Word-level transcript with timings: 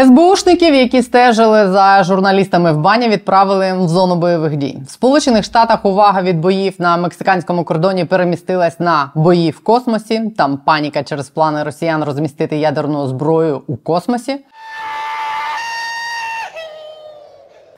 СБУшників, 0.00 0.74
які 0.74 1.02
стежили 1.02 1.68
за 1.68 2.02
журналістами 2.04 2.72
в 2.72 2.78
бані, 2.78 3.08
відправили 3.08 3.72
в 3.84 3.88
зону 3.88 4.16
бойових 4.16 4.56
дій. 4.56 4.78
В 4.86 4.90
Сполучених 4.90 5.44
Штатах 5.44 5.84
увага 5.84 6.22
від 6.22 6.40
боїв 6.40 6.74
на 6.78 6.96
мексиканському 6.96 7.64
кордоні 7.64 8.04
перемістилась 8.04 8.80
на 8.80 9.10
бої 9.14 9.50
в 9.50 9.60
космосі. 9.60 10.30
Там 10.36 10.56
паніка 10.56 11.02
через 11.02 11.28
плани 11.28 11.62
росіян 11.62 12.04
розмістити 12.04 12.56
ядерну 12.56 13.06
зброю 13.08 13.62
у 13.66 13.76
космосі. 13.76 14.36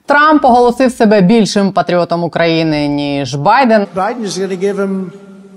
Трамп 0.07 0.45
оголосив 0.45 0.93
себе 0.93 1.21
більшим 1.21 1.73
патріотом 1.73 2.25
України 2.25 2.89
ніж 2.89 3.35
Байден. 3.35 3.87
Him 3.97 5.11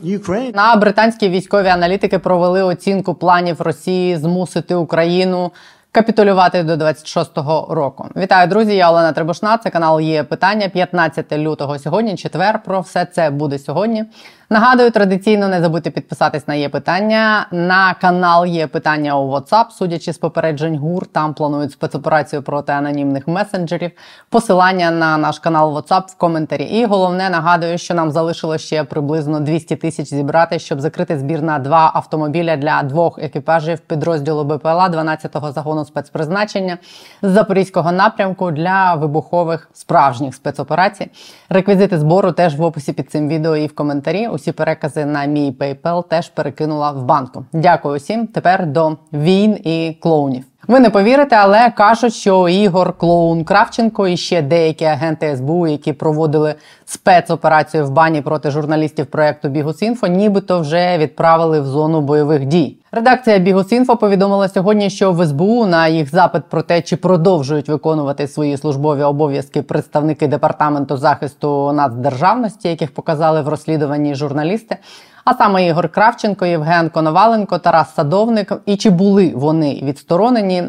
Ukraine. 0.05 0.55
На 0.55 0.75
британські 0.75 1.29
військові 1.29 1.67
аналітики 1.67 2.19
провели 2.19 2.63
оцінку 2.63 3.13
планів 3.13 3.61
Росії 3.61 4.17
змусити 4.17 4.75
Україну 4.75 5.51
капітулювати 5.91 6.63
до 6.63 6.73
26-го 6.73 7.75
року. 7.75 8.09
Вітаю, 8.15 8.47
друзі! 8.47 8.75
Я 8.75 8.91
Олена 8.91 9.11
Требушна. 9.11 9.57
Це 9.57 9.69
канал 9.69 10.01
є 10.01 10.23
питання 10.23 10.69
15 10.69 11.31
лютого. 11.31 11.79
Сьогодні 11.79 12.17
четвер. 12.17 12.63
Про 12.63 12.81
все 12.81 13.05
це 13.05 13.29
буде 13.29 13.59
сьогодні. 13.59 14.05
Нагадую, 14.51 14.91
традиційно 14.91 15.47
не 15.47 15.61
забудьте 15.61 15.91
підписатись 15.91 16.47
на 16.47 16.55
є 16.55 16.69
питання. 16.69 17.47
На 17.51 17.93
канал 17.93 18.45
є 18.45 18.67
питання 18.67 19.17
у 19.19 19.31
WhatsApp, 19.31 19.65
судячи 19.71 20.13
з 20.13 20.17
попереджень 20.17 20.77
ГУР. 20.77 21.07
Там 21.07 21.33
планують 21.33 21.71
спецоперацію 21.71 22.41
проти 22.41 22.71
анонімних 22.71 23.27
месенджерів. 23.27 23.91
Посилання 24.29 24.91
на 24.91 25.17
наш 25.17 25.39
канал 25.39 25.77
WhatsApp 25.77 26.07
в 26.07 26.15
коментарі. 26.15 26.63
І 26.63 26.85
головне 26.85 27.29
нагадую, 27.29 27.77
що 27.77 27.93
нам 27.93 28.11
залишилось 28.11 28.61
ще 28.61 28.83
приблизно 28.83 29.39
200 29.39 29.75
тисяч 29.75 30.07
зібрати, 30.07 30.59
щоб 30.59 30.81
закрити 30.81 31.19
збір 31.19 31.41
на 31.41 31.59
два 31.59 31.91
автомобіля 31.93 32.55
для 32.55 32.83
двох 32.83 33.19
екіпажів 33.19 33.79
підрозділу 33.79 34.43
БПЛА 34.43 34.89
12-го 34.89 35.51
загону 35.51 35.85
спецпризначення 35.85 36.77
з 37.21 37.29
запорізького 37.29 37.91
напрямку 37.91 38.51
для 38.51 38.95
вибухових 38.95 39.69
справжніх 39.73 40.35
спецоперацій. 40.35 41.11
Реквізити 41.49 41.99
збору 41.99 42.31
теж 42.31 42.55
в 42.55 42.63
описі 42.63 42.93
під 42.93 43.11
цим 43.11 43.27
відео 43.27 43.57
і 43.57 43.67
в 43.67 43.75
коментарі. 43.75 44.27
Усі 44.39 44.51
перекази 44.51 45.05
на 45.05 45.25
мій 45.25 45.51
PayPal 45.51 46.07
теж 46.07 46.29
перекинула 46.29 46.91
в 46.91 47.03
банку. 47.03 47.45
Дякую 47.53 47.97
всім. 47.97 48.27
Тепер 48.27 48.65
до 48.67 48.97
війн 49.13 49.57
і 49.63 49.97
клоунів. 50.01 50.43
Ви 50.67 50.79
не 50.79 50.89
повірите, 50.89 51.35
але 51.35 51.69
кажуть, 51.69 52.13
що 52.13 52.49
Ігор 52.49 52.93
Клоун 52.93 53.43
Кравченко 53.43 54.07
і 54.07 54.17
ще 54.17 54.41
деякі 54.41 54.85
агенти 54.85 55.35
СБУ, 55.37 55.67
які 55.67 55.93
проводили 55.93 56.55
спецоперацію 56.85 57.85
в 57.85 57.91
бані 57.91 58.21
проти 58.21 58.51
журналістів 58.51 59.05
проекту 59.05 59.49
Бігусінфо, 59.49 60.07
нібито 60.07 60.59
вже 60.59 60.97
відправили 60.97 61.61
в 61.61 61.65
зону 61.65 62.01
бойових 62.01 62.45
дій. 62.45 62.77
Редакція 62.91 63.39
Бігусінфо 63.39 63.97
повідомила 63.97 64.49
сьогодні, 64.49 64.89
що 64.89 65.11
в 65.11 65.25
СБУ 65.25 65.65
на 65.65 65.87
їх 65.87 66.11
запит 66.11 66.43
про 66.49 66.61
те, 66.61 66.81
чи 66.81 66.97
продовжують 66.97 67.69
виконувати 67.69 68.27
свої 68.27 68.57
службові 68.57 69.03
обов'язки 69.03 69.61
представники 69.61 70.27
департаменту 70.27 70.97
захисту 70.97 71.71
нацдержавності, 71.73 72.69
яких 72.69 72.93
показали 72.93 73.41
в 73.41 73.47
розслідуванні 73.47 74.15
журналісти. 74.15 74.77
А 75.31 75.33
саме 75.33 75.67
Ігор 75.67 75.89
Кравченко, 75.89 76.45
Євген 76.45 76.89
Коноваленко, 76.89 77.57
Тарас 77.57 77.95
Садовник. 77.95 78.53
І 78.65 78.77
чи 78.77 78.89
були 78.89 79.33
вони 79.35 79.79
відсторонені? 79.83 80.61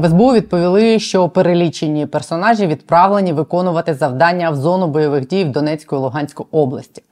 В 0.00 0.08
СБУ 0.08 0.32
відповіли, 0.32 0.98
що 0.98 1.28
перелічені 1.28 2.06
персонажі 2.06 2.66
відправлені 2.66 3.32
виконувати 3.32 3.94
завдання 3.94 4.50
в 4.50 4.56
зону 4.56 4.86
бойових 4.86 5.28
дій 5.28 5.44
в 5.44 5.52
Донецьку 5.52 5.96
і 5.96 5.98
Луганську 5.98 6.46
області. 6.50 7.02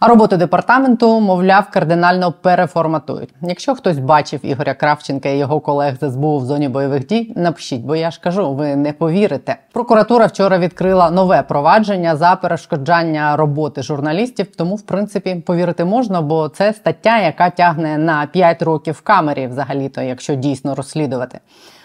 А 0.00 0.08
роботу 0.08 0.36
департаменту, 0.36 1.20
мовляв, 1.20 1.70
кардинально 1.70 2.32
переформатують. 2.32 3.34
Якщо 3.42 3.74
хтось 3.74 3.98
бачив 3.98 4.40
Ігоря 4.42 4.74
Кравченка 4.74 5.28
і 5.28 5.38
його 5.38 5.60
колег 5.60 5.94
з 6.00 6.10
СБУ 6.10 6.38
в 6.38 6.44
зоні 6.44 6.68
бойових 6.68 7.06
дій, 7.06 7.32
напишіть, 7.36 7.80
бо 7.80 7.96
я 7.96 8.10
ж 8.10 8.20
кажу, 8.20 8.54
ви 8.54 8.76
не 8.76 8.92
повірите. 8.92 9.56
Прокуратура 9.72 10.26
вчора 10.26 10.58
відкрила 10.58 11.10
нове 11.10 11.42
провадження 11.42 12.16
за 12.16 12.36
перешкоджання 12.36 13.36
роботи 13.36 13.82
журналістів. 13.82 14.46
Тому, 14.56 14.74
в 14.76 14.82
принципі, 14.82 15.42
повірити 15.46 15.84
можна, 15.84 16.22
бо 16.22 16.48
це 16.48 16.72
стаття, 16.72 17.18
яка 17.18 17.50
тягне 17.50 17.98
на 17.98 18.26
5 18.26 18.62
років 18.62 18.94
в 18.94 19.00
камері, 19.00 19.46
взагалі-то, 19.46 20.00
якщо 20.02 20.34
дійсно 20.34 20.74
розслідувати. 20.74 21.40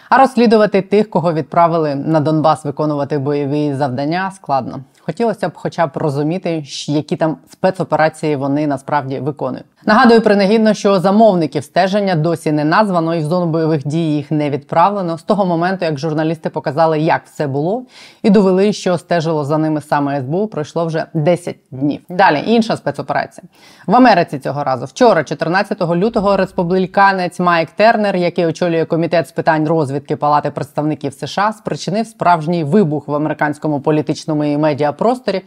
А 0.08 0.18
розслідувати 0.18 0.82
тих, 0.82 1.10
кого 1.10 1.32
відправили 1.32 1.94
на 1.94 2.20
Донбас 2.20 2.64
виконувати 2.64 3.18
бойові 3.18 3.74
завдання, 3.74 4.30
складно. 4.30 4.80
Хотілося 5.00 5.48
б, 5.48 5.52
хоча 5.54 5.86
б 5.86 5.90
розуміти, 5.94 6.62
які 6.86 7.16
там 7.16 7.36
спецоперації 7.50 8.36
вони 8.36 8.66
насправді 8.66 9.18
виконують. 9.18 9.66
Нагадую 9.86 10.20
принагідно, 10.20 10.74
що 10.74 11.00
замовників 11.00 11.64
стеження 11.64 12.14
досі 12.14 12.52
не 12.52 12.64
названо, 12.64 13.14
і 13.14 13.18
в 13.18 13.24
зону 13.24 13.46
бойових 13.46 13.86
дій 13.86 14.14
їх 14.16 14.30
не 14.30 14.50
відправлено 14.50 15.18
з 15.18 15.22
того 15.22 15.46
моменту, 15.46 15.84
як 15.84 15.98
журналісти 15.98 16.50
показали, 16.50 17.00
як 17.00 17.22
все 17.24 17.46
було, 17.46 17.82
і 18.22 18.30
довели, 18.30 18.72
що 18.72 18.98
стежило 18.98 19.44
за 19.44 19.58
ними 19.58 19.80
саме 19.80 20.20
СБУ. 20.20 20.46
Пройшло 20.46 20.86
вже 20.86 21.06
10 21.14 21.56
днів. 21.70 22.00
Далі 22.08 22.42
інша 22.46 22.76
спецоперація 22.76 23.44
в 23.86 23.96
Америці 23.96 24.38
цього 24.38 24.64
разу. 24.64 24.84
Вчора, 24.84 25.24
14 25.24 25.80
лютого, 25.80 26.36
республіканець 26.36 27.40
Майк 27.40 27.70
Тернер, 27.70 28.16
який 28.16 28.46
очолює 28.46 28.84
комітет 28.84 29.28
з 29.28 29.32
питань 29.32 29.68
розвідки 29.94 30.16
Палати 30.16 30.50
представників 30.50 31.12
США, 31.12 31.52
спричинив 31.52 32.06
справжній 32.06 32.64
вибух 32.64 33.08
в 33.08 33.14
американському 33.14 33.80
політичному 33.80 34.44
і 34.44 34.58
медіапросторі 34.58 35.42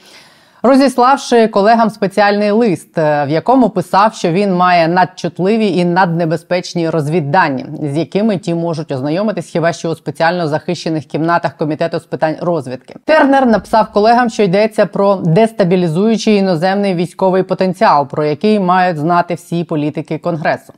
розіславши 0.61 1.47
колегам 1.47 1.89
спеціальний 1.89 2.51
лист, 2.51 2.97
е, 2.97 3.25
в 3.25 3.29
якому 3.29 3.69
писав, 3.69 4.13
що 4.13 4.31
він 4.31 4.53
має 4.53 4.87
надчутливі 4.87 5.67
і 5.67 5.85
наднебезпечні 5.85 6.89
розвіддані, 6.89 7.65
з 7.81 7.97
якими 7.97 8.37
ті 8.37 8.53
можуть 8.53 8.91
ознайомитись 8.91 9.45
хіба 9.45 9.73
що 9.73 9.89
у 9.89 9.95
спеціально 9.95 10.47
захищених 10.47 11.05
кімнатах 11.05 11.57
комітету 11.57 11.99
з 11.99 12.05
питань 12.05 12.35
розвідки. 12.41 12.95
Тернер 13.05 13.45
написав 13.45 13.91
колегам, 13.91 14.29
що 14.29 14.43
йдеться 14.43 14.85
про 14.85 15.15
дестабілізуючий 15.15 16.35
іноземний 16.35 16.95
військовий 16.95 17.43
потенціал, 17.43 18.07
про 18.07 18.25
який 18.25 18.59
мають 18.59 18.97
знати 18.97 19.33
всі 19.33 19.63
політики 19.63 20.17
конгресу. 20.17 20.73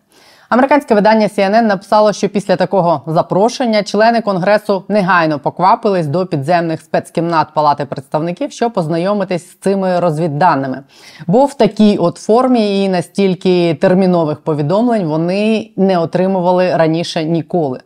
Американське 0.50 0.96
видання 0.96 1.28
CNN 1.28 1.62
написало, 1.62 2.14
що 2.14 2.30
після 2.30 2.56
такого 2.56 3.02
запрошення 3.08 3.84
члени 3.84 4.22
конгресу 4.22 4.84
негайно 4.88 5.40
поквапились 5.40 6.08
до 6.08 6.26
підземних 6.26 6.82
спецкімнат 6.82 7.48
Палати 7.54 7.86
представників, 7.86 8.52
щоб 8.52 8.74
познайомитись 8.74 9.52
з 9.52 9.56
цими 9.56 10.00
розвідданими. 10.00 10.84
Бо 11.28 11.46
в 11.46 11.54
такій 11.54 11.98
от 11.98 12.18
формі 12.18 12.84
і 12.84 12.90
настільки 12.90 13.74
термінових 13.74 14.40
повідомлень 14.40 15.08
вони 15.08 15.72
не 15.76 15.98
отримували 15.98 16.78
раніше 16.78 17.24
ніколи. 17.24 17.80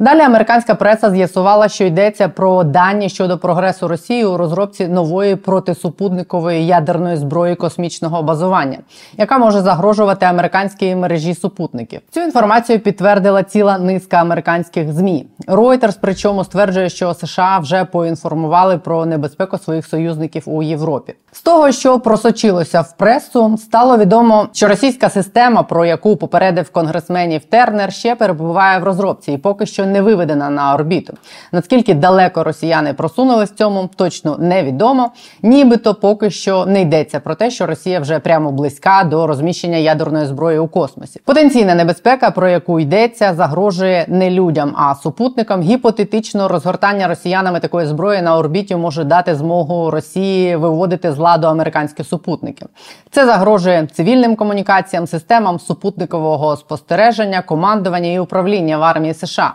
Далі 0.00 0.20
американська 0.20 0.74
преса 0.74 1.10
з'ясувала, 1.10 1.68
що 1.68 1.84
йдеться 1.84 2.28
про 2.28 2.64
дані 2.64 3.08
щодо 3.08 3.38
прогресу 3.38 3.88
Росії 3.88 4.24
у 4.24 4.36
розробці 4.36 4.88
нової 4.88 5.36
протисупутникової 5.36 6.66
ядерної 6.66 7.16
зброї 7.16 7.54
космічного 7.54 8.22
базування, 8.22 8.78
яка 9.16 9.38
може 9.38 9.60
загрожувати 9.60 10.26
американській 10.26 10.94
мережі 10.94 11.34
супутників. 11.34 12.00
Цю 12.10 12.20
інформацію 12.20 12.80
підтвердила 12.80 13.42
ціла 13.42 13.78
низка 13.78 14.16
американських 14.16 14.92
змі. 14.92 15.26
Reuters 15.48 15.98
причому 16.00 16.44
стверджує, 16.44 16.88
що 16.88 17.14
США 17.14 17.58
вже 17.58 17.84
поінформували 17.84 18.78
про 18.78 19.06
небезпеку 19.06 19.58
своїх 19.58 19.86
союзників 19.86 20.42
у 20.46 20.62
Європі. 20.62 21.14
З 21.32 21.42
того, 21.42 21.72
що 21.72 22.00
просочилося 22.00 22.80
в 22.80 22.96
пресу, 22.96 23.56
стало 23.58 23.98
відомо, 23.98 24.48
що 24.52 24.68
російська 24.68 25.08
система, 25.08 25.62
про 25.62 25.84
яку 25.84 26.16
попередив 26.16 26.70
конгресменів 26.70 27.44
Тернер, 27.44 27.92
ще 27.92 28.14
перебуває 28.14 28.78
в 28.78 28.84
розробці 28.84 29.32
і 29.32 29.38
поки 29.38 29.66
що 29.66 29.87
не 29.92 30.02
виведена 30.02 30.50
на 30.50 30.74
орбіту. 30.74 31.14
Наскільки 31.52 31.94
далеко 31.94 32.44
росіяни 32.44 32.92
просунулись 32.92 33.50
в 33.50 33.54
цьому, 33.54 33.90
точно 33.96 34.36
невідомо. 34.38 35.10
Нібито 35.42 35.94
поки 35.94 36.30
що 36.30 36.66
не 36.66 36.80
йдеться 36.80 37.20
про 37.20 37.34
те, 37.34 37.50
що 37.50 37.66
Росія 37.66 38.00
вже 38.00 38.18
прямо 38.18 38.52
близька 38.52 39.04
до 39.04 39.26
розміщення 39.26 39.76
ядерної 39.76 40.26
зброї 40.26 40.58
у 40.58 40.68
космосі. 40.68 41.20
Потенційна 41.24 41.74
небезпека, 41.74 42.30
про 42.30 42.48
яку 42.48 42.80
йдеться, 42.80 43.34
загрожує 43.34 44.04
не 44.08 44.30
людям, 44.30 44.74
а 44.76 44.94
супутникам. 44.94 45.62
Гіпотетично 45.62 46.48
розгортання 46.48 47.08
росіянами 47.08 47.60
такої 47.60 47.86
зброї 47.86 48.22
на 48.22 48.36
орбіті 48.36 48.76
може 48.76 49.04
дати 49.04 49.34
змогу 49.34 49.90
Росії 49.90 50.56
виводити 50.56 51.12
з 51.12 51.18
ладу 51.18 51.46
американські 51.46 52.04
супутники. 52.04 52.66
Це 53.10 53.26
загрожує 53.26 53.86
цивільним 53.92 54.36
комунікаціям, 54.36 55.06
системам 55.06 55.58
супутникового 55.58 56.56
спостереження, 56.56 57.42
командування 57.42 58.12
і 58.12 58.18
управління 58.18 58.78
в 58.78 58.82
армії 58.82 59.14
США 59.14 59.54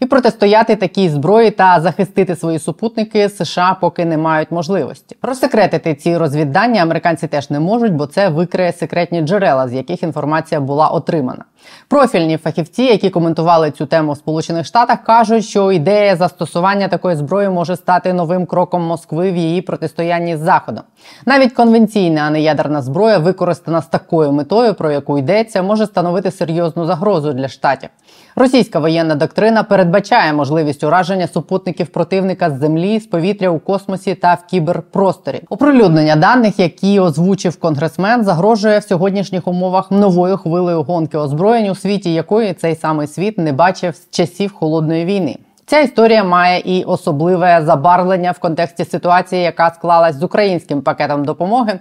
і 0.00 0.06
протистояти 0.06 0.76
такій 0.76 1.08
зброї 1.08 1.50
та 1.50 1.80
захистити 1.80 2.36
свої 2.36 2.58
супутники 2.58 3.28
США 3.28 3.76
поки 3.80 4.04
не 4.04 4.16
мають 4.16 4.50
можливості. 4.50 5.16
Розсекретити 5.22 5.94
ці 5.94 6.16
розвіддання 6.16 6.82
американці 6.82 7.26
теж 7.26 7.50
не 7.50 7.60
можуть, 7.60 7.92
бо 7.92 8.06
це 8.06 8.28
викриє 8.28 8.72
секретні 8.72 9.20
джерела, 9.20 9.68
з 9.68 9.72
яких 9.72 10.02
інформація 10.02 10.60
була 10.60 10.88
отримана. 10.88 11.44
Профільні 11.88 12.36
фахівці, 12.36 12.82
які 12.82 13.10
коментували 13.10 13.70
цю 13.70 13.86
тему 13.86 14.12
в 14.12 14.16
Сполучених 14.16 14.66
Штатах, 14.66 15.04
кажуть, 15.04 15.44
що 15.44 15.72
ідея 15.72 16.16
застосування 16.16 16.88
такої 16.88 17.16
зброї 17.16 17.48
може 17.48 17.76
стати 17.76 18.12
новим 18.12 18.46
кроком 18.46 18.82
Москви 18.82 19.32
в 19.32 19.36
її 19.36 19.62
протистоянні 19.62 20.36
з 20.36 20.40
Заходом. 20.40 20.84
Навіть 21.26 21.52
конвенційна, 21.52 22.20
а 22.20 22.30
не 22.30 22.40
ядерна 22.40 22.82
зброя, 22.82 23.18
використана 23.18 23.82
з 23.82 23.86
такою 23.86 24.32
метою, 24.32 24.74
про 24.74 24.90
яку 24.90 25.18
йдеться, 25.18 25.62
може 25.62 25.86
становити 25.86 26.30
серйозну 26.30 26.86
загрозу 26.86 27.32
для 27.32 27.48
штатів. 27.48 27.88
Російська 28.36 28.78
воєнна 28.78 29.14
доктрина 29.14 29.62
перед 29.62 29.89
передбачає 29.90 30.32
можливість 30.32 30.84
ураження 30.84 31.26
супутників 31.26 31.86
противника 31.86 32.50
з 32.50 32.58
землі, 32.58 33.00
з 33.00 33.06
повітря 33.06 33.50
у 33.50 33.58
космосі 33.58 34.14
та 34.14 34.34
в 34.34 34.46
кіберпросторі. 34.46 35.40
Оприлюднення 35.48 36.16
даних, 36.16 36.58
які 36.58 37.00
озвучив 37.00 37.56
конгресмен, 37.60 38.24
загрожує 38.24 38.78
в 38.78 38.82
сьогоднішніх 38.82 39.48
умовах 39.48 39.90
новою 39.90 40.36
хвилею 40.36 40.82
гонки 40.82 41.18
озброєнь 41.18 41.70
у 41.70 41.74
світі, 41.74 42.14
якої 42.14 42.54
цей 42.54 42.74
самий 42.74 43.06
світ 43.06 43.38
не 43.38 43.52
бачив 43.52 43.94
з 43.94 44.10
часів 44.10 44.52
холодної 44.52 45.04
війни. 45.04 45.36
Ця 45.66 45.80
історія 45.80 46.24
має 46.24 46.60
і 46.60 46.84
особливе 46.84 47.62
забарвлення 47.64 48.30
в 48.30 48.38
контексті 48.38 48.84
ситуації, 48.84 49.42
яка 49.42 49.70
склалась 49.70 50.16
з 50.16 50.22
українським 50.22 50.82
пакетом 50.82 51.24
допомоги 51.24 51.78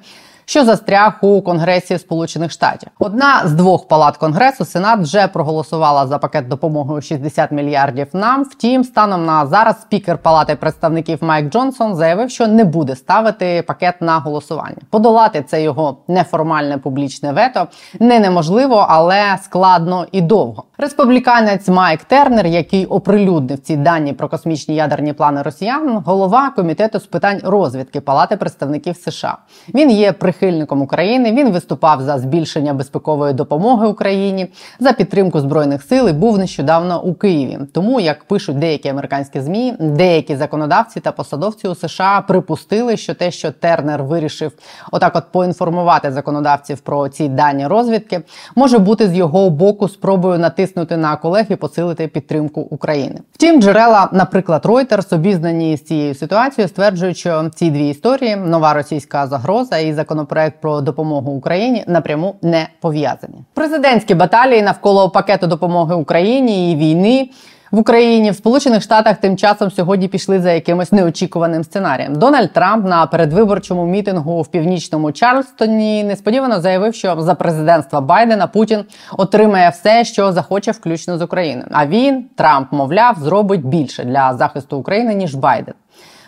що 0.50 0.66
застряг 0.66 1.18
у 1.22 1.42
Конгресі 1.42 1.98
Сполучених 1.98 2.52
Штатів. 2.52 2.90
Одна 3.00 3.42
з 3.46 3.52
двох 3.52 3.88
палат 3.88 4.18
конгресу 4.18 4.66
Сенат 4.66 5.00
вже 5.00 5.28
проголосувала 5.28 6.08
за 6.08 6.18
пакет 6.18 6.48
допомоги 6.48 6.94
у 6.94 7.02
60 7.02 7.52
мільярдів. 7.52 8.08
Нам 8.14 8.44
втім, 8.44 8.84
станом 8.84 9.26
на 9.26 9.46
зараз 9.46 9.82
спікер 9.82 10.18
Палати 10.18 10.56
представників 10.56 11.18
Майк 11.22 11.50
Джонсон 11.50 11.96
заявив, 11.96 12.30
що 12.30 12.48
не 12.48 12.64
буде 12.64 12.96
ставити 12.96 13.64
пакет 13.68 14.02
на 14.02 14.20
голосування. 14.20 14.78
Подолати 14.90 15.46
це 15.48 15.62
його 15.62 15.98
неформальне 16.08 16.78
публічне 16.78 17.32
вето 17.32 17.68
не 18.00 18.20
неможливо, 18.20 18.86
але 18.90 19.38
складно 19.44 20.06
і 20.12 20.22
довго. 20.22 20.64
Республіканець 20.78 21.68
Майк 21.68 22.04
Тернер, 22.04 22.48
який 22.48 22.86
оприлюднив 22.86 23.60
ці 23.60 23.76
дані 23.76 24.14
про 24.14 24.30
космічні 24.30 24.76
ядерні 24.76 25.14
плани 25.14 25.42
росіян, 25.42 26.04
голова 26.06 26.50
комітету 26.50 27.00
з 27.00 27.06
питань 27.06 27.42
розвідки 27.44 28.02
Палати 28.02 28.38
представників 28.38 28.96
США. 28.96 29.38
Він 29.74 29.92
є 29.92 30.12
прихильником 30.12 30.39
прихильником 30.40 30.82
України. 30.82 31.32
Він 31.32 31.52
виступав 31.52 32.02
за 32.02 32.18
збільшення 32.18 32.74
безпекової 32.74 33.34
допомоги 33.34 33.88
Україні 33.88 34.48
за 34.80 34.92
підтримку 34.92 35.40
збройних 35.40 35.84
сил 35.84 36.10
і 36.10 36.14
був 36.14 36.38
нещодавно 36.38 37.04
у 37.04 37.14
Києві. 37.14 37.58
Тому, 37.74 38.00
як 38.00 38.24
пишуть 38.24 38.60
деякі 38.60 38.90
американські 38.90 39.42
змі, 39.42 39.74
деякі 39.80 40.36
законодавці 40.36 41.00
та 41.00 41.12
посадовці 41.12 41.68
у 41.68 41.76
США 41.76 42.24
припустили, 42.28 42.98
що 42.98 43.14
те, 43.14 43.32
що 43.32 43.52
Тернер 43.52 44.04
вирішив 44.04 44.52
отак, 44.92 45.16
от 45.16 45.24
поінформувати 45.32 46.12
законодавців 46.12 46.80
про 46.80 47.10
ці 47.10 47.28
дані 47.28 47.68
розвідки, 47.68 48.22
може 48.56 48.80
бути 48.80 49.08
з 49.08 49.14
його 49.14 49.50
боку 49.50 49.90
спробою 49.90 50.40
натиснути 50.40 50.98
на 50.98 51.16
колег 51.16 51.46
і 51.50 51.56
посилити 51.56 52.08
підтримку 52.08 52.62
України. 52.62 53.20
Втім, 53.34 53.62
джерела, 53.62 54.10
наприклад, 54.12 54.66
Reuters, 54.66 55.16
обізнані 55.16 55.78
з 55.78 55.84
цією 55.84 56.16
ситуацією, 56.16 56.70
стверджують, 56.70 57.18
що 57.18 57.50
ці 57.56 57.72
дві 57.72 57.90
історії 57.90 58.36
нова 58.36 58.74
російська 58.74 59.28
загроза 59.28 59.78
і 59.78 59.94
законопроект 59.94 60.29
законопроект 60.30 60.62
про 60.62 60.82
допомогу 60.82 61.32
Україні 61.32 61.84
напряму 61.88 62.36
не 62.42 62.68
пов'язані. 62.82 63.44
Президентські 63.54 64.16
баталії 64.16 64.62
навколо 64.62 65.10
пакету 65.10 65.48
допомоги 65.48 65.96
Україні 65.96 66.72
і 66.72 66.76
війни. 66.76 67.30
В 67.72 67.80
Україні 67.80 68.32
в 68.32 68.36
Сполучених 68.36 68.84
Штатах 68.84 69.18
тим 69.18 69.38
часом 69.38 69.72
сьогодні 69.72 70.08
пішли 70.08 70.40
за 70.40 70.52
якимось 70.52 70.92
неочікуваним 70.92 71.64
сценарієм. 71.64 72.16
Дональд 72.16 72.54
Трамп 72.54 72.86
на 72.86 73.06
передвиборчому 73.06 73.86
мітингу 73.86 74.42
в 74.42 74.48
північному 74.48 75.12
Чарльстоні 75.12 76.04
несподівано 76.04 76.62
заявив, 76.62 76.96
що 76.96 77.22
за 77.22 77.36
президентства 77.36 78.02
Байдена 78.02 78.48
Путін 78.48 78.84
отримає 79.18 79.70
все, 79.70 80.04
що 80.04 80.32
захоче, 80.32 80.72
включно 80.72 81.18
з 81.18 81.22
Україною. 81.22 81.68
А 81.72 81.86
він 81.86 82.26
Трамп, 82.36 82.72
мовляв, 82.72 83.16
зробить 83.20 83.66
більше 83.66 84.04
для 84.04 84.34
захисту 84.34 84.78
України 84.78 85.14
ніж 85.14 85.36
Байден. 85.36 85.74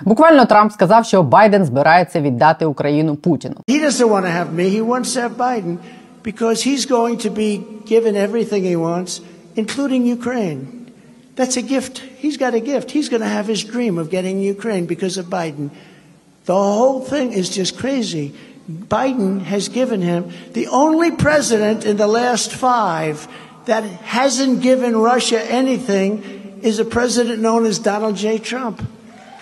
Буквально 0.05 0.47
Трамп 0.47 0.73
сказав, 0.73 1.07
що 1.07 1.23
Байден 1.23 1.65
збирається 1.65 2.21
віддати 2.21 2.65
Україну 2.67 3.17
Путіну. 3.17 3.55
He 3.69 3.85
doesn't 3.85 4.09
want 4.09 4.23
to 4.23 4.33
have 4.39 4.55
me. 4.55 4.81
He 4.81 4.87
wants 4.87 5.17
to 5.17 5.21
have 5.21 5.37
Biden 5.37 5.77
because 6.23 6.67
he's 6.67 6.85
going 6.87 7.17
to 7.27 7.31
be 7.31 7.61
given 7.93 8.15
everything 8.17 8.63
he 8.65 8.77
wants, 8.77 9.21
including 9.57 10.03
Ukraine. 10.19 10.61
That's 11.37 11.57
a 11.57 11.63
gift. 11.75 11.95
He's 12.25 12.37
got 12.37 12.53
a 12.55 12.61
gift. 12.73 12.91
He's 12.97 13.09
going 13.13 13.25
to 13.29 13.29
have 13.39 13.47
his 13.47 13.63
dream 13.75 13.95
of 13.99 14.11
getting 14.11 14.41
Ukraine 14.57 14.87
because 14.87 15.17
of 15.21 15.27
Biden. 15.27 15.67
The 16.47 16.55
whole 16.55 17.01
thing 17.13 17.33
is 17.33 17.47
just 17.51 17.73
crazy. 17.83 18.27
Biden 18.97 19.43
has 19.43 19.69
given 19.69 20.01
him 20.03 20.33
the 20.59 20.67
only 20.69 21.11
president 21.13 21.85
in 21.85 21.97
the 21.97 22.07
last 22.07 22.53
five 22.53 23.29
that 23.67 23.85
hasn't 23.85 24.63
given 24.63 24.97
Russia 24.97 25.41
anything 25.63 26.59
is 26.63 26.79
a 26.79 26.85
president 26.85 27.41
known 27.41 27.67
as 27.67 27.79
Donald 27.79 28.17
J. 28.17 28.39
Trump. 28.39 28.83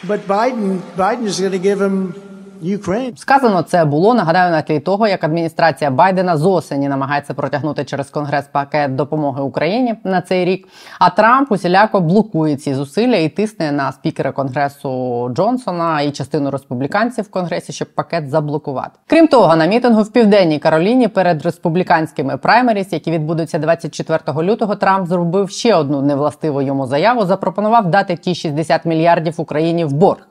But 0.08 0.22
Biden, 0.22 0.80
Biden 0.96 1.26
is 1.26 1.40
going 1.40 1.52
to 1.52 1.60
give 1.60 1.82
him 1.82 2.29
Ukraine. 2.64 3.18
Сказано 3.18 3.62
це 3.62 3.86
було 3.86 4.14
нагадаю 4.14 4.52
на 4.52 4.62
тлі 4.62 4.80
того, 4.80 5.08
як 5.08 5.24
адміністрація 5.24 5.92
Байдена 5.92 6.38
з 6.38 6.46
осені 6.46 6.90
намагається 6.90 7.34
протягнути 7.34 7.84
через 7.84 8.10
конгрес 8.10 8.46
пакет 8.52 8.96
допомоги 8.96 9.42
Україні 9.42 9.96
на 10.04 10.22
цей 10.22 10.46
рік. 10.46 10.68
А 11.00 11.10
Трамп 11.10 11.52
усіляко 11.52 12.02
блокує 12.02 12.56
ці 12.56 12.74
зусилля 12.74 13.16
і 13.16 13.30
тисне 13.30 13.72
на 13.72 13.92
спікера 13.92 14.32
конгресу 14.32 15.30
Джонсона 15.36 16.02
і 16.02 16.12
частину 16.12 16.52
республіканців 16.52 17.26
в 17.26 17.32
конгресі, 17.32 17.74
щоб 17.74 17.96
пакет 17.96 18.30
заблокувати. 18.30 18.92
Крім 19.08 19.28
того, 19.28 19.56
на 19.56 19.66
мітингу 19.66 20.02
в 20.02 20.12
південній 20.12 20.60
Кароліні 20.60 21.08
перед 21.08 21.42
республіканськими 21.42 22.38
праймеріс, 22.38 22.94
які 22.94 23.12
відбудуться 23.12 23.60
24 23.60 24.20
лютого, 24.44 24.76
Трамп 24.76 25.08
зробив 25.08 25.50
ще 25.50 25.76
одну 25.76 26.02
невластиву 26.02 26.62
йому 26.62 26.86
заяву. 26.86 27.26
Запропонував 27.26 27.92
дати 27.92 28.16
ті 28.16 28.36
60 28.36 28.86
мільярдів 28.86 29.34
Україні 29.38 29.86
в 29.86 29.94
борг. 29.94 30.30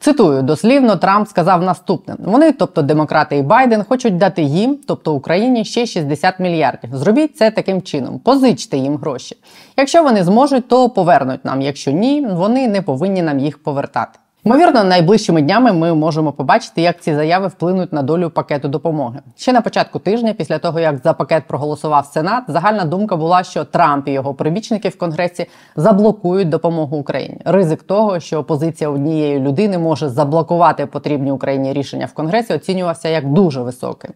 Цитую 0.00 0.42
дослівно, 0.42 0.96
Трамп 0.96 1.28
сказав 1.28 1.62
наступне: 1.62 2.14
вони, 2.18 2.52
тобто 2.52 2.82
демократи 2.82 3.36
і 3.36 3.42
Байден, 3.42 3.84
хочуть 3.88 4.16
дати 4.16 4.42
їм, 4.42 4.78
тобто 4.86 5.14
Україні, 5.14 5.64
ще 5.64 5.86
60 5.86 6.40
мільярдів. 6.40 6.90
Зробіть 6.92 7.36
це 7.36 7.50
таким 7.50 7.82
чином, 7.82 8.18
позичте 8.18 8.76
їм 8.76 8.96
гроші. 8.96 9.36
Якщо 9.76 10.02
вони 10.02 10.24
зможуть, 10.24 10.68
то 10.68 10.90
повернуть 10.90 11.44
нам. 11.44 11.62
Якщо 11.62 11.90
ні, 11.90 12.26
вони 12.30 12.68
не 12.68 12.82
повинні 12.82 13.22
нам 13.22 13.38
їх 13.38 13.62
повертати. 13.62 14.18
Ймовірно, 14.46 14.84
найближчими 14.84 15.42
днями 15.42 15.72
ми 15.72 15.94
можемо 15.94 16.32
побачити, 16.32 16.82
як 16.82 17.00
ці 17.00 17.14
заяви 17.14 17.46
вплинуть 17.46 17.92
на 17.92 18.02
долю 18.02 18.30
пакету 18.30 18.68
допомоги. 18.68 19.20
Ще 19.36 19.52
на 19.52 19.60
початку 19.60 19.98
тижня, 19.98 20.32
після 20.32 20.58
того 20.58 20.80
як 20.80 20.98
за 21.04 21.12
пакет 21.12 21.44
проголосував 21.46 22.06
Сенат, 22.06 22.44
загальна 22.48 22.84
думка 22.84 23.16
була, 23.16 23.42
що 23.42 23.64
Трамп 23.64 24.08
і 24.08 24.10
його 24.10 24.34
прибічники 24.34 24.88
в 24.88 24.98
Конгресі 24.98 25.46
заблокують 25.76 26.48
допомогу 26.48 26.96
Україні. 26.96 27.40
Ризик 27.44 27.82
того, 27.82 28.20
що 28.20 28.44
позиція 28.44 28.90
однієї 28.90 29.40
людини 29.40 29.78
може 29.78 30.08
заблокувати 30.08 30.86
потрібні 30.86 31.32
Україні 31.32 31.72
рішення 31.72 32.06
в 32.06 32.12
Конгресі, 32.12 32.54
оцінювався 32.54 33.08
як 33.08 33.32
дуже 33.32 33.62
високий. 33.62 34.10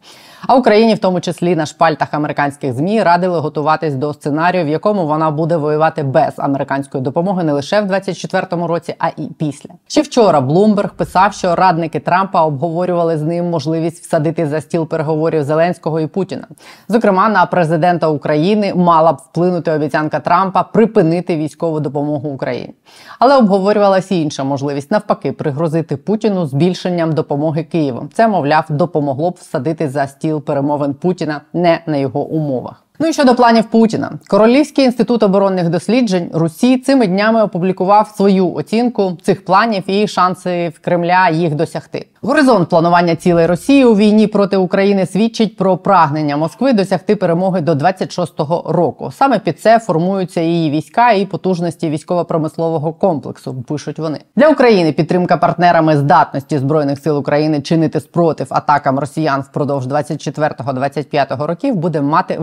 А 0.47 0.55
Україні, 0.55 0.95
в 0.95 0.99
тому 0.99 1.21
числі 1.21 1.57
на 1.57 1.67
шпальтах 1.67 2.15
американських 2.15 2.73
змі, 2.73 3.03
радили 3.03 3.39
готуватись 3.39 3.95
до 3.95 4.15
сценарію, 4.15 4.65
в 4.65 4.69
якому 4.69 5.07
вона 5.07 5.31
буде 5.31 5.57
воювати 5.57 6.03
без 6.03 6.35
американської 6.39 7.05
допомоги 7.05 7.45
не 7.45 7.53
лише 7.53 7.81
в 7.81 7.91
24-му 7.91 8.67
році, 8.67 8.95
а 8.99 9.09
і 9.09 9.29
після. 9.39 9.71
Ще 9.87 10.03
вчора 10.19 10.41
Блумберг 10.41 10.91
писав, 10.91 11.33
що 11.33 11.55
радники 11.55 12.01
Трампа 12.01 12.45
обговорювали 12.45 13.19
з 13.19 13.23
ним 13.23 13.51
можливість 13.51 14.03
всадити 14.03 14.47
за 14.47 14.61
стіл 14.61 14.87
переговорів 14.89 15.45
Зеленського 15.45 16.01
і 16.01 16.07
Путіна. 16.07 16.47
Зокрема, 16.89 17.29
на 17.29 17.47
президента 17.47 18.09
України 18.09 18.73
мала 18.75 19.13
б 19.13 19.17
вплинути 19.17 19.73
обіцянка 19.73 20.21
Трампа 20.21 20.63
припинити 20.63 21.37
військову 21.37 21.81
допомогу 21.81 22.29
Україні, 22.29 22.75
але 23.19 23.37
обговорювалася 23.37 24.15
інша 24.15 24.45
можливість 24.45 24.91
навпаки 24.91 25.33
пригрозити 25.33 25.97
Путіну 25.97 26.47
збільшенням 26.47 27.13
допомоги 27.13 27.65
Києву. 27.65 28.09
Це 28.15 28.29
мовляв 28.29 28.65
допомогло 28.69 29.31
б 29.31 29.35
всадити 29.35 29.89
за 29.89 30.07
стіл 30.07 30.43
перемовин 30.43 30.95
Путіна 30.95 31.41
не 31.53 31.81
на 31.87 31.97
його 31.97 32.21
умовах. 32.21 32.88
Ну 33.01 33.07
і 33.07 33.13
щодо 33.13 33.35
планів 33.35 33.65
Путіна, 33.65 34.11
Королівський 34.29 34.85
інститут 34.85 35.23
оборонних 35.23 35.69
досліджень 35.69 36.31
Русі 36.35 36.79
цими 36.79 37.07
днями 37.07 37.43
опублікував 37.43 38.13
свою 38.17 38.53
оцінку 38.53 39.19
цих 39.23 39.45
планів 39.45 39.83
і 39.87 40.09
шанси 40.09 40.69
в 40.69 40.79
Кремля 40.79 41.29
їх 41.29 41.55
досягти. 41.55 42.07
Горизонт 42.23 42.69
планування 42.69 43.17
цілей 43.17 43.47
Росії 43.47 43.85
у 43.85 43.97
війні 43.97 44.27
проти 44.27 44.57
України 44.57 45.07
свідчить 45.07 45.57
про 45.57 45.77
прагнення 45.77 46.37
Москви 46.37 46.73
досягти 46.73 47.17
перемоги 47.17 47.61
до 47.61 47.73
26-го 47.73 48.73
року. 48.73 49.11
Саме 49.13 49.39
під 49.39 49.61
це 49.61 49.79
формуються 49.79 50.41
її 50.41 50.71
війська 50.71 51.13
і 51.13 51.27
потужності 51.27 51.91
військово-промислового 51.91 52.93
комплексу. 52.93 53.65
Пишуть 53.69 53.99
вони 53.99 54.19
для 54.37 54.49
України. 54.49 54.93
Підтримка 54.93 55.37
партнерами 55.37 55.97
здатності 55.97 56.59
збройних 56.59 56.99
сил 56.99 57.19
України 57.19 57.61
чинити 57.61 58.01
спротив 58.01 58.47
атакам 58.51 58.99
росіян 58.99 59.41
впродовж 59.41 59.87
24-25 59.87 61.47
років 61.47 61.75
буде 61.75 62.01
мати 62.01 62.39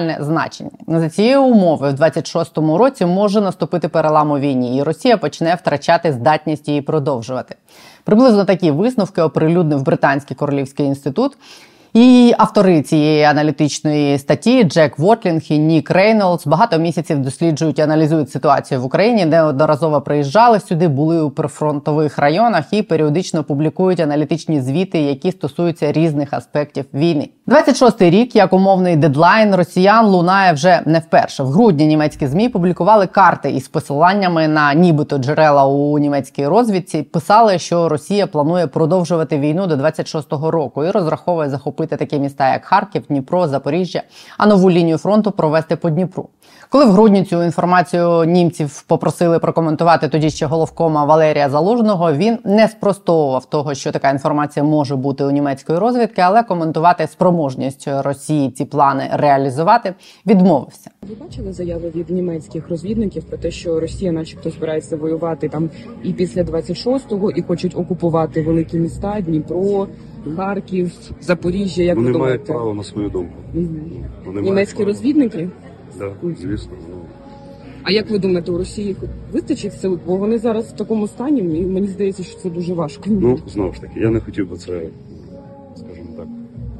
вирішальне 0.00 0.24
значення. 0.24 0.70
За 0.86 1.08
цією 1.08 1.42
умовою 1.42 1.94
в 1.94 2.00
26-му 2.00 2.78
році 2.78 3.06
може 3.06 3.40
наступити 3.40 3.88
перелам 3.88 4.30
у 4.30 4.38
війні, 4.38 4.76
і 4.76 4.82
Росія 4.82 5.16
почне 5.16 5.54
втрачати 5.54 6.12
здатність 6.12 6.68
її 6.68 6.82
продовжувати. 6.82 7.54
Приблизно 8.04 8.44
такі 8.44 8.70
висновки 8.70 9.22
оприлюднив 9.22 9.82
Британський 9.82 10.36
королівський 10.36 10.86
інститут. 10.86 11.36
І 11.94 12.34
автори 12.38 12.82
цієї 12.82 13.24
аналітичної 13.24 14.18
статті 14.18 14.64
Джек 14.64 14.98
Вотлінг 14.98 15.42
і 15.48 15.58
Нік 15.58 15.90
Рейнолдс 15.90 16.46
багато 16.46 16.78
місяців 16.78 17.18
досліджують 17.18 17.78
і 17.78 17.82
аналізують 17.82 18.30
ситуацію 18.30 18.80
в 18.80 18.84
Україні, 18.84 19.26
неодноразово 19.26 20.00
приїжджали 20.00 20.60
сюди, 20.60 20.88
були 20.88 21.20
у 21.22 21.30
прифронтових 21.30 22.18
районах 22.18 22.64
і 22.72 22.82
періодично 22.82 23.44
публікують 23.44 24.00
аналітичні 24.00 24.60
звіти, 24.60 24.98
які 24.98 25.32
стосуються 25.32 25.92
різних 25.92 26.32
аспектів 26.32 26.84
війни. 26.94 27.28
26-й 27.50 28.10
рік, 28.10 28.36
як 28.36 28.52
умовний 28.52 28.96
дедлайн 28.96 29.54
росіян, 29.54 30.06
лунає 30.06 30.52
вже 30.52 30.82
не 30.86 30.98
вперше. 30.98 31.42
В 31.42 31.46
грудні 31.46 31.86
німецькі 31.86 32.26
змі 32.26 32.48
публікували 32.48 33.06
карти 33.06 33.50
із 33.50 33.68
посиланнями 33.68 34.48
на 34.48 34.74
нібито 34.74 35.18
джерела 35.18 35.66
у 35.66 35.98
німецькій 35.98 36.46
розвідці. 36.46 37.02
Писали, 37.02 37.58
що 37.58 37.88
Росія 37.88 38.26
планує 38.26 38.66
продовжувати 38.66 39.38
війну 39.38 39.66
до 39.66 39.76
26-го 39.76 40.50
року 40.50 40.84
і 40.84 40.90
розраховує 40.90 41.50
захопити 41.50 41.96
такі 41.96 42.18
міста, 42.18 42.52
як 42.52 42.64
Харків, 42.64 43.04
Дніпро, 43.08 43.48
Запоріжжя, 43.48 44.02
а 44.38 44.46
нову 44.46 44.70
лінію 44.70 44.98
фронту 44.98 45.30
провести 45.30 45.76
по 45.76 45.90
Дніпру. 45.90 46.28
Коли 46.72 46.84
в 46.86 46.90
грудні 46.90 47.24
цю 47.24 47.42
інформацію 47.42 48.24
німців 48.24 48.82
попросили 48.82 49.38
прокоментувати 49.38 50.08
тоді 50.08 50.30
ще 50.30 50.46
головкома 50.46 51.04
Валерія 51.04 51.50
Залужного, 51.50 52.12
він 52.12 52.38
не 52.44 52.68
спростовував 52.68 53.44
того, 53.44 53.74
що 53.74 53.92
така 53.92 54.10
інформація 54.10 54.64
може 54.64 54.96
бути 54.96 55.24
у 55.24 55.30
німецької 55.30 55.78
розвідки, 55.78 56.20
але 56.20 56.42
коментувати 56.42 57.06
спроможність 57.06 57.88
Росії 58.04 58.50
ці 58.50 58.64
плани 58.64 59.10
реалізувати 59.12 59.94
відмовився. 60.26 60.90
Ви 61.08 61.14
бачили 61.14 61.52
заяви 61.52 61.90
від 61.94 62.10
німецьких 62.10 62.68
розвідників 62.68 63.24
про 63.24 63.38
те, 63.38 63.50
що 63.50 63.80
Росія, 63.80 64.12
начебто, 64.12 64.50
збирається 64.50 64.96
воювати 64.96 65.48
там 65.48 65.70
і 66.02 66.12
після 66.12 66.42
26-го, 66.42 67.30
і 67.30 67.42
хочуть 67.42 67.76
окупувати 67.76 68.42
великі 68.42 68.78
міста 68.78 69.20
Дніпро, 69.20 69.86
Харків, 70.36 70.92
Запоріжжя. 71.20 71.82
Як 71.82 71.96
Вони 71.96 72.12
ви 72.12 72.18
мають 72.18 72.42
думаєте? 72.42 72.52
право 72.52 72.74
на 72.74 72.82
свою 72.84 73.08
думку. 73.08 73.34
Мгм. 73.54 73.80
Вони 74.26 74.40
Німецькі 74.40 74.84
розвідники? 74.84 75.48
Да, 76.00 76.12
звісно. 76.40 76.72
Ну, 76.90 76.96
А 77.82 77.90
як 77.90 78.10
ви 78.10 78.18
думаєте, 78.18 78.52
у 78.52 78.58
Росії 78.58 78.96
вистачить 79.32 79.80
сил? 79.80 79.98
Бо 80.06 80.16
вони 80.16 80.38
зараз 80.38 80.66
в 80.66 80.76
такому 80.76 81.08
стані, 81.08 81.40
і 81.40 81.66
мені 81.66 81.86
здається, 81.86 82.22
що 82.22 82.38
це 82.38 82.50
дуже 82.50 82.74
важко. 82.74 83.02
Ну, 83.06 83.38
знову 83.46 83.72
ж 83.72 83.80
таки, 83.80 84.00
я 84.00 84.10
не 84.10 84.20
хотів 84.20 84.50
би 84.50 84.56
це, 84.56 84.80
скажімо 85.76 86.08
так, 86.16 86.26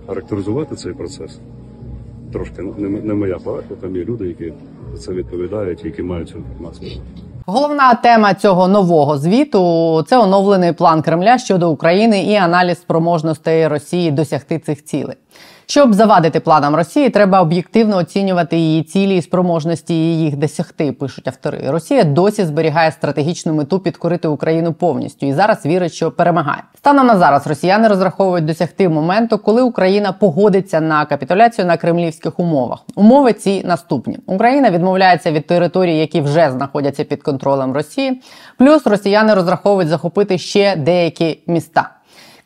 характеризувати 0.06 0.74
цей 0.76 0.92
процес. 0.92 1.38
Трошки 2.32 2.62
не, 2.62 2.88
не 2.88 3.14
моя 3.14 3.38
парафія, 3.38 3.80
там 3.80 3.96
є 3.96 4.04
люди, 4.04 4.28
які 4.28 4.52
за 4.94 4.98
це 4.98 5.12
відповідають, 5.12 5.84
які 5.84 6.02
мають 6.02 6.28
цю 6.28 6.38
інформацію. 6.38 7.02
Головна 7.46 7.94
тема 7.94 8.34
цього 8.34 8.68
нового 8.68 9.18
звіту 9.18 10.04
це 10.08 10.18
оновлений 10.18 10.72
план 10.72 11.02
Кремля 11.02 11.38
щодо 11.38 11.70
України 11.70 12.24
і 12.24 12.34
аналіз 12.34 12.78
спроможностей 12.78 13.68
Росії 13.68 14.10
досягти 14.10 14.58
цих 14.58 14.84
цілей. 14.84 15.16
Щоб 15.70 15.94
завадити 15.94 16.40
планам 16.40 16.74
Росії, 16.74 17.10
треба 17.10 17.40
об'єктивно 17.40 17.96
оцінювати 17.96 18.56
її 18.56 18.82
цілі 18.82 19.16
і 19.16 19.22
спроможності 19.22 19.94
їх 19.94 20.36
досягти. 20.36 20.92
Пишуть 20.92 21.28
автори. 21.28 21.62
Росія 21.66 22.04
досі 22.04 22.44
зберігає 22.44 22.92
стратегічну 22.92 23.54
мету 23.54 23.78
підкорити 23.78 24.28
Україну 24.28 24.72
повністю 24.72 25.26
і 25.26 25.32
зараз 25.32 25.66
вірить, 25.66 25.92
що 25.92 26.10
перемагає. 26.10 26.62
Станом 26.76 27.06
на 27.06 27.16
зараз 27.16 27.46
росіяни 27.46 27.88
розраховують 27.88 28.44
досягти 28.44 28.88
моменту, 28.88 29.38
коли 29.38 29.62
Україна 29.62 30.12
погодиться 30.12 30.80
на 30.80 31.04
капітуляцію 31.04 31.66
на 31.66 31.76
кремлівських 31.76 32.40
умовах. 32.40 32.78
Умови 32.94 33.32
ці 33.32 33.64
наступні: 33.64 34.18
Україна 34.26 34.70
відмовляється 34.70 35.32
від 35.32 35.46
територій, 35.46 35.98
які 35.98 36.20
вже 36.20 36.50
знаходяться 36.50 37.04
під 37.04 37.22
контролем 37.22 37.72
Росії. 37.72 38.22
Плюс 38.58 38.86
росіяни 38.86 39.34
розраховують 39.34 39.88
захопити 39.88 40.38
ще 40.38 40.76
деякі 40.76 41.40
міста. 41.46 41.90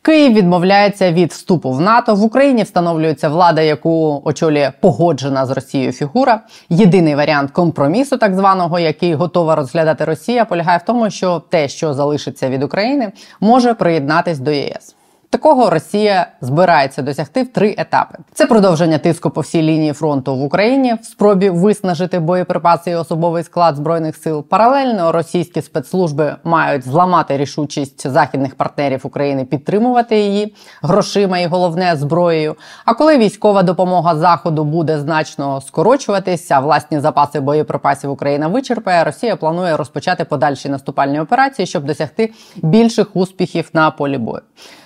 Київ 0.05 0.33
відмовляється 0.33 1.11
від 1.11 1.31
вступу 1.31 1.71
в 1.71 1.81
НАТО. 1.81 2.15
В 2.15 2.23
Україні 2.23 2.63
встановлюється 2.63 3.29
влада, 3.29 3.61
яку 3.61 4.21
очолює 4.25 4.71
погоджена 4.81 5.45
з 5.45 5.51
Росією 5.51 5.91
фігура. 5.91 6.41
Єдиний 6.69 7.15
варіант 7.15 7.51
компромісу, 7.51 8.17
так 8.17 8.35
званого, 8.35 8.79
який 8.79 9.13
готова 9.13 9.55
розглядати 9.55 10.05
Росія, 10.05 10.45
полягає 10.45 10.77
в 10.77 10.81
тому, 10.81 11.09
що 11.09 11.41
те, 11.49 11.67
що 11.67 11.93
залишиться 11.93 12.49
від 12.49 12.63
України, 12.63 13.11
може 13.39 13.73
приєднатись 13.73 14.39
до 14.39 14.51
ЄС. 14.51 14.95
Такого 15.29 15.69
Росія 15.69 16.27
збирається 16.41 17.01
досягти 17.01 17.43
в 17.43 17.47
три 17.47 17.75
етапи: 17.77 18.17
це 18.33 18.45
продовження 18.45 18.97
тиску 18.97 19.29
по 19.29 19.41
всій 19.41 19.61
лінії 19.61 19.93
фронту 19.93 20.35
в 20.35 20.43
Україні 20.43 20.93
в 21.01 21.05
спробі 21.05 21.49
виснажити 21.49 22.19
боєприпаси 22.19 22.91
і 22.91 22.95
особовий 22.95 23.43
склад 23.43 23.75
збройних 23.75 24.17
сил. 24.17 24.43
Паралельно 24.43 25.11
російські 25.11 25.61
спецслужби 25.61 26.35
мають 26.43 26.87
зламати 26.87 27.37
рішучість 27.37 28.07
західних 28.07 28.55
партнерів 28.55 29.01
України 29.03 29.45
підтримувати 29.45 30.19
її 30.19 30.55
грошима 30.81 31.39
і 31.39 31.47
головне 31.47 31.95
зброєю. 31.95 32.55
А 32.85 32.93
коли 32.93 33.17
військова 33.17 33.63
допомога 33.63 34.15
заходу 34.15 34.63
буде 34.63 34.99
значно 34.99 35.61
скорочуватись, 35.61 36.51
а 36.51 36.59
власні 36.59 36.99
запаси 36.99 37.39
боєприпасів 37.39 38.11
Україна 38.11 38.47
вичерпає, 38.47 39.03
Росія 39.03 39.35
планує 39.35 39.77
розпочати 39.77 40.25
подальші 40.25 40.69
наступальні 40.69 41.19
операції, 41.19 41.65
щоб 41.65 41.83
досягти 41.83 42.33
більших 42.55 43.15
успіхів 43.15 43.69
на 43.73 43.91
полі 43.91 44.17
бою. 44.17 44.41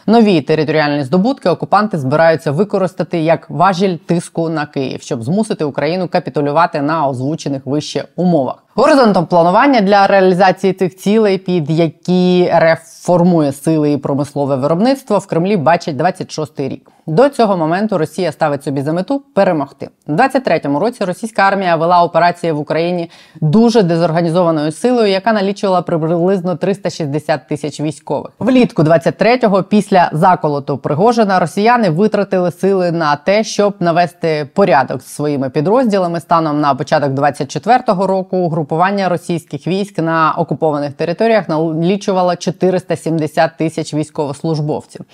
Нові 0.07 0.28
територіальні 0.41 1.03
здобутки 1.03 1.49
окупанти 1.49 1.97
збираються 1.97 2.51
використати 2.51 3.19
як 3.19 3.49
важіль 3.49 3.97
тиску 3.97 4.49
на 4.49 4.65
Київ, 4.65 5.01
щоб 5.01 5.23
змусити 5.23 5.63
Україну 5.65 6.07
капітулювати 6.07 6.81
на 6.81 7.07
озвучених 7.07 7.65
вище 7.65 8.03
умовах. 8.15 8.63
Горизонтом 8.75 9.25
планування 9.25 9.81
для 9.81 10.07
реалізації 10.07 10.73
цих 10.73 10.95
цілей, 10.95 11.37
під 11.37 11.69
які 11.69 12.51
РФ 12.55 12.79
формує 13.05 13.51
сили 13.51 13.91
і 13.91 13.97
промислове 13.97 14.55
виробництво, 14.55 15.17
в 15.17 15.27
Кремлі 15.27 15.57
бачать 15.57 15.95
26-й 15.95 16.67
рік. 16.67 16.91
До 17.09 17.29
цього 17.29 17.57
моменту 17.57 17.97
Росія 17.97 18.31
ставить 18.31 18.63
собі 18.63 18.81
за 18.81 18.93
мету 18.93 19.21
перемогти. 19.33 19.89
У 20.07 20.11
23-му 20.11 20.79
році 20.79 21.05
російська 21.05 21.41
армія 21.41 21.75
вела 21.75 22.03
операції 22.03 22.51
в 22.51 22.59
Україні 22.59 23.09
дуже 23.41 23.83
дезорганізованою 23.83 24.71
силою, 24.71 25.07
яка 25.07 25.33
налічувала 25.33 25.81
приблизно 25.81 26.55
360 26.55 27.47
тисяч 27.47 27.81
військових. 27.81 28.31
Влітку 28.39 28.83
23-го, 28.83 29.63
після 29.63 30.09
заколоту 30.13 30.77
Пригожина, 30.77 31.39
росіяни 31.39 31.89
витратили 31.89 32.51
сили 32.51 32.91
на 32.91 33.15
те, 33.15 33.43
щоб 33.43 33.75
навести 33.79 34.49
порядок 34.53 35.01
з 35.01 35.07
своїми 35.07 35.49
підрозділами. 35.49 36.19
Станом 36.19 36.61
на 36.61 36.75
початок 36.75 37.09
24-го 37.11 38.07
року 38.07 38.37
угрупування 38.37 39.09
російських 39.09 39.67
військ 39.67 39.99
на 39.99 40.33
окупованих 40.37 40.93
територіях 40.93 41.49
налічувало 41.49 42.35
470 42.35 43.57
тисяч 43.57 43.93
військовослужбовців. 43.93 45.05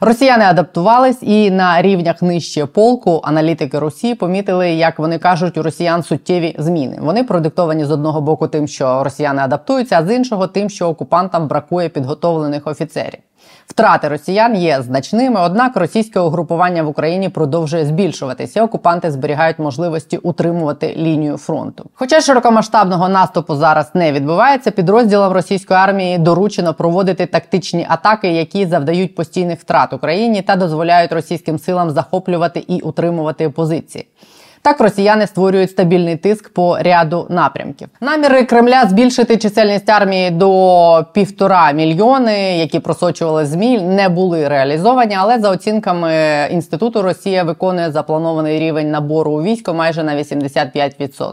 Росіяни 0.00 0.44
адаптувались 0.44 1.18
і 1.22 1.50
на 1.50 1.82
рівнях 1.82 2.22
нижче 2.22 2.66
полку 2.66 3.20
аналітики 3.24 3.78
Росії 3.78 4.14
помітили, 4.14 4.70
як 4.70 4.98
вони 4.98 5.18
кажуть, 5.18 5.58
у 5.58 5.62
росіян 5.62 6.02
суттєві 6.02 6.56
зміни. 6.58 6.98
Вони 7.00 7.24
продиктовані 7.24 7.84
з 7.84 7.90
одного 7.90 8.20
боку 8.20 8.48
тим, 8.48 8.68
що 8.68 9.04
росіяни 9.04 9.42
адаптуються, 9.42 9.98
а 9.98 10.06
з 10.06 10.14
іншого 10.14 10.46
тим, 10.46 10.70
що 10.70 10.88
окупантам 10.88 11.48
бракує 11.48 11.88
підготовлених 11.88 12.66
офіцерів. 12.66 13.20
Втрати 13.66 14.08
росіян 14.08 14.56
є 14.56 14.82
значними, 14.82 15.40
однак 15.40 15.76
російське 15.76 16.20
угрупування 16.20 16.82
в 16.82 16.88
Україні 16.88 17.28
продовжує 17.28 17.86
збільшуватися. 17.86 18.62
Окупанти 18.62 19.10
зберігають 19.10 19.58
можливості 19.58 20.16
утримувати 20.16 20.94
лінію 20.96 21.36
фронту. 21.36 21.84
Хоча 21.94 22.20
широкомасштабного 22.20 23.08
наступу 23.08 23.56
зараз 23.56 23.90
не 23.94 24.12
відбувається, 24.12 24.70
підрозділам 24.70 25.32
російської 25.32 25.80
армії 25.80 26.18
доручено 26.18 26.74
проводити 26.74 27.26
тактичні 27.26 27.86
атаки, 27.88 28.28
які 28.28 28.66
завдають 28.66 29.14
постійних 29.14 29.60
втрат 29.60 29.92
Україні 29.92 30.42
та 30.42 30.56
дозволяють 30.56 31.12
російським 31.12 31.58
силам 31.58 31.90
захоплювати 31.90 32.64
і 32.68 32.80
утримувати 32.80 33.48
позиції. 33.50 34.06
Так 34.64 34.80
росіяни 34.80 35.26
створюють 35.26 35.70
стабільний 35.70 36.16
тиск 36.16 36.48
по 36.48 36.78
ряду 36.78 37.26
напрямків. 37.30 37.88
Наміри 38.00 38.44
Кремля 38.44 38.86
збільшити 38.86 39.36
чисельність 39.36 39.90
армії 39.90 40.30
до 40.30 41.04
півтора 41.12 41.72
мільйони, 41.72 42.58
які 42.58 42.80
просочували 42.80 43.46
змі, 43.46 43.80
не 43.80 44.08
були 44.08 44.48
реалізовані. 44.48 45.14
Але 45.18 45.38
за 45.38 45.50
оцінками 45.50 46.12
інституту 46.50 47.02
Росія 47.02 47.42
виконує 47.42 47.92
запланований 47.92 48.58
рівень 48.58 48.90
набору 48.90 49.30
у 49.32 49.42
військо 49.42 49.74
майже 49.74 50.02
на 50.04 50.16
85%. 50.16 51.32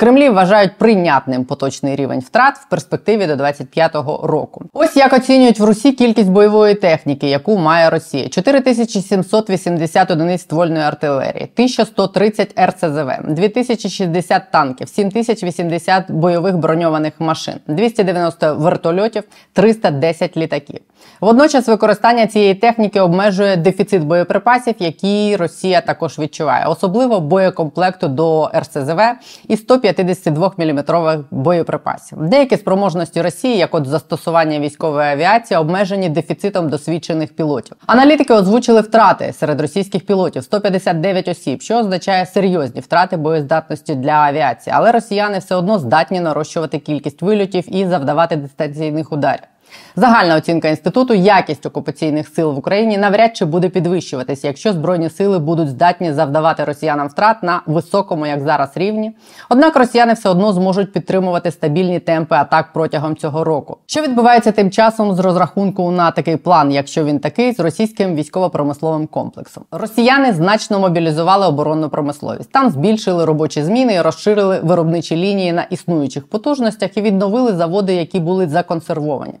Кремлі 0.00 0.28
вважають 0.28 0.78
прийнятним 0.78 1.44
поточний 1.44 1.96
рівень 1.96 2.20
втрат 2.20 2.56
в 2.56 2.68
перспективі 2.68 3.26
до 3.26 3.34
25-го 3.34 4.26
року. 4.26 4.64
Ось 4.72 4.96
як 4.96 5.12
оцінюють 5.12 5.60
в 5.60 5.64
Русі 5.64 5.92
кількість 5.92 6.30
бойової 6.30 6.74
техніки, 6.74 7.28
яку 7.28 7.58
має 7.58 7.90
Росія: 7.90 8.28
4780 8.28 10.10
одиниць 10.10 10.42
ствольної 10.42 10.84
артилерії, 10.84 11.48
1130 11.54 12.54
РСЗВ, 12.60 13.34
2060 13.34 14.42
танків, 14.50 14.88
7080 14.88 16.10
бойових 16.10 16.56
броньованих 16.56 17.12
машин, 17.18 17.54
290 17.66 18.54
вертольотів, 18.54 19.22
310 19.52 20.36
літаків. 20.36 20.80
Водночас 21.20 21.68
використання 21.68 22.26
цієї 22.26 22.54
техніки 22.54 23.00
обмежує 23.00 23.56
дефіцит 23.56 24.04
боєприпасів, 24.04 24.74
які 24.78 25.36
Росія 25.36 25.80
також 25.80 26.18
відчуває, 26.18 26.66
особливо 26.66 27.20
боєкомплекту 27.20 28.08
до 28.08 28.50
РСЗВ 28.54 29.00
і 29.48 29.56
150 29.56 29.89
152-мм 29.92 31.24
боєприпасів. 31.30 32.18
Деякі 32.18 32.56
спроможності 32.56 33.22
Росії, 33.22 33.58
як 33.58 33.74
от 33.74 33.86
застосування 33.86 34.58
військової 34.58 35.08
авіації, 35.08 35.58
обмежені 35.58 36.08
дефіцитом 36.08 36.68
досвідчених 36.68 37.36
пілотів. 37.36 37.76
Аналітики 37.86 38.34
озвучили 38.34 38.80
втрати 38.80 39.32
серед 39.32 39.60
російських 39.60 40.06
пілотів 40.06 40.44
159 40.44 41.28
осіб, 41.28 41.62
що 41.62 41.78
означає 41.78 42.26
серйозні 42.26 42.80
втрати 42.80 43.16
боєздатності 43.16 43.94
для 43.94 44.12
авіації, 44.12 44.74
але 44.76 44.92
росіяни 44.92 45.38
все 45.38 45.54
одно 45.54 45.78
здатні 45.78 46.20
нарощувати 46.20 46.78
кількість 46.78 47.22
вильотів 47.22 47.76
і 47.76 47.86
завдавати 47.86 48.36
дистанційних 48.36 49.12
ударів. 49.12 49.49
Загальна 49.96 50.36
оцінка 50.36 50.68
інституту, 50.68 51.14
якість 51.14 51.66
окупаційних 51.66 52.28
сил 52.28 52.52
в 52.52 52.58
Україні 52.58 52.98
навряд 52.98 53.36
чи 53.36 53.44
буде 53.44 53.68
підвищуватися, 53.68 54.46
якщо 54.46 54.72
збройні 54.72 55.10
сили 55.10 55.38
будуть 55.38 55.68
здатні 55.68 56.12
завдавати 56.12 56.64
росіянам 56.64 57.08
втрат 57.08 57.42
на 57.42 57.62
високому, 57.66 58.26
як 58.26 58.40
зараз, 58.40 58.70
рівні. 58.74 59.12
Однак 59.48 59.76
росіяни 59.76 60.12
все 60.12 60.28
одно 60.28 60.52
зможуть 60.52 60.92
підтримувати 60.92 61.50
стабільні 61.50 61.98
темпи 61.98 62.34
атак 62.34 62.72
протягом 62.72 63.16
цього 63.16 63.44
року. 63.44 63.76
Що 63.86 64.02
відбувається 64.02 64.52
тим 64.52 64.70
часом 64.70 65.14
з 65.14 65.18
розрахунку 65.18 65.90
на 65.90 66.10
такий 66.10 66.36
план, 66.36 66.72
якщо 66.72 67.04
він 67.04 67.18
такий, 67.18 67.52
з 67.52 67.60
російським 67.60 68.14
військово-промисловим 68.14 69.06
комплексом? 69.06 69.64
Росіяни 69.70 70.32
значно 70.32 70.80
мобілізували 70.80 71.46
оборонну 71.46 71.88
промисловість. 71.88 72.52
Там 72.52 72.70
збільшили 72.70 73.24
робочі 73.24 73.62
зміни 73.62 74.02
розширили 74.02 74.60
виробничі 74.62 75.16
лінії 75.16 75.52
на 75.52 75.62
існуючих 75.62 76.26
потужностях 76.26 76.96
і 76.96 77.00
відновили 77.00 77.52
заводи, 77.52 77.94
які 77.94 78.20
були 78.20 78.48
законсервовані. 78.48 79.34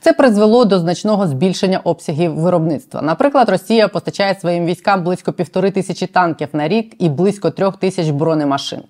Це 0.00 0.12
призвело 0.12 0.64
до 0.64 0.78
значного 0.78 1.26
збільшення 1.26 1.80
обсягів 1.84 2.34
виробництва. 2.34 3.02
Наприклад, 3.02 3.48
Росія 3.48 3.88
постачає 3.88 4.34
своїм 4.34 4.66
військам 4.66 5.04
близько 5.04 5.32
півтори 5.32 5.70
тисячі 5.70 6.06
танків 6.06 6.48
на 6.52 6.68
рік 6.68 6.94
і 6.98 7.08
близько 7.08 7.50
трьох 7.50 7.76
тисяч 7.76 8.10
бронемашин. 8.10 8.80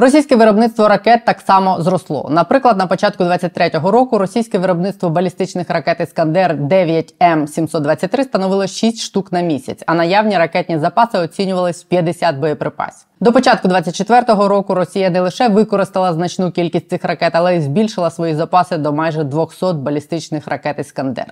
Російське 0.00 0.36
виробництво 0.36 0.88
ракет 0.88 1.24
так 1.24 1.40
само 1.40 1.82
зросло. 1.82 2.28
Наприклад, 2.30 2.78
на 2.78 2.86
початку 2.86 3.24
23-го 3.24 3.90
року 3.90 4.18
російське 4.18 4.58
виробництво 4.58 5.10
балістичних 5.10 5.70
ракет 5.70 6.00
Іскандер 6.00 6.56
9 6.56 7.14
М 7.22 7.48
723 7.48 8.24
становило 8.24 8.66
6 8.66 9.00
штук 9.00 9.32
на 9.32 9.40
місяць, 9.40 9.82
а 9.86 9.94
наявні 9.94 10.38
ракетні 10.38 10.78
запаси 10.78 11.18
оцінювались 11.18 11.82
в 11.82 11.86
50 11.86 12.36
боєприпасів. 12.36 13.06
До 13.20 13.32
початку 13.32 13.68
24-го 13.68 14.48
року 14.48 14.74
Росія 14.74 15.10
не 15.10 15.20
лише 15.20 15.48
використала 15.48 16.12
значну 16.12 16.50
кількість 16.50 16.90
цих 16.90 17.04
ракет, 17.04 17.32
але 17.34 17.56
й 17.56 17.60
збільшила 17.60 18.10
свої 18.10 18.34
запаси 18.34 18.76
до 18.76 18.92
майже 18.92 19.24
200 19.24 19.72
балістичних 19.72 20.48
ракет 20.48 20.78
Іскандер. 20.78 21.26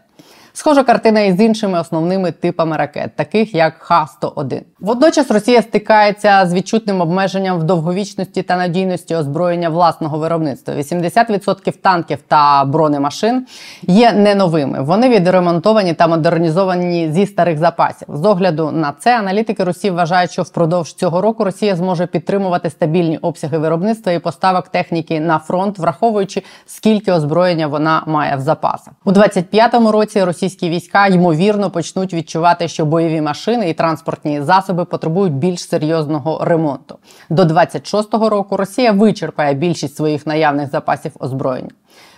Схожа 0.58 0.82
картина 0.82 1.20
і 1.20 1.32
з 1.32 1.40
іншими 1.40 1.80
основними 1.80 2.32
типами 2.32 2.76
ракет, 2.76 3.16
таких 3.16 3.54
як 3.54 3.74
Х-101. 3.78 4.60
Водночас 4.80 5.30
Росія 5.30 5.62
стикається 5.62 6.46
з 6.46 6.54
відчутним 6.54 7.00
обмеженням 7.00 7.58
в 7.58 7.62
довговічності 7.62 8.42
та 8.42 8.56
надійності 8.56 9.14
озброєння 9.14 9.68
власного 9.68 10.18
виробництва. 10.18 10.74
80% 10.74 11.72
танків 11.82 12.18
та 12.28 12.64
бронемашин 12.64 13.46
є 13.82 14.12
не 14.12 14.34
новими. 14.34 14.82
Вони 14.82 15.08
відремонтовані 15.08 15.94
та 15.94 16.06
модернізовані 16.06 17.12
зі 17.12 17.26
старих 17.26 17.58
запасів. 17.58 18.08
З 18.08 18.24
огляду 18.24 18.70
на 18.70 18.92
це 18.98 19.18
аналітики 19.18 19.64
Росії 19.64 19.90
вважають, 19.90 20.30
що 20.30 20.42
впродовж 20.42 20.92
цього 20.92 21.20
року 21.20 21.44
Росія 21.44 21.76
зможе 21.76 22.06
підтримувати 22.06 22.70
стабільні 22.70 23.18
обсяги 23.18 23.58
виробництва 23.58 24.12
і 24.12 24.18
поставок 24.18 24.68
техніки 24.68 25.20
на 25.20 25.38
фронт, 25.38 25.78
враховуючи 25.78 26.42
скільки 26.66 27.12
озброєння 27.12 27.66
вона 27.66 28.02
має 28.06 28.36
в 28.36 28.40
запасах 28.40 28.94
у 29.04 29.12
25-му 29.12 29.92
році. 29.92 30.24
Російські 30.48 30.70
війська 30.70 31.06
ймовірно 31.06 31.70
почнуть 31.70 32.14
відчувати, 32.14 32.68
що 32.68 32.86
бойові 32.86 33.20
машини 33.20 33.70
і 33.70 33.74
транспортні 33.74 34.42
засоби 34.42 34.84
потребують 34.84 35.32
більш 35.32 35.68
серйозного 35.68 36.44
ремонту. 36.44 36.98
До 37.30 37.42
26-го 37.42 38.28
року 38.28 38.56
Росія 38.56 38.92
вичерпає 38.92 39.54
більшість 39.54 39.96
своїх 39.96 40.26
наявних 40.26 40.70
запасів 40.70 41.12
озброєння. 41.20 41.70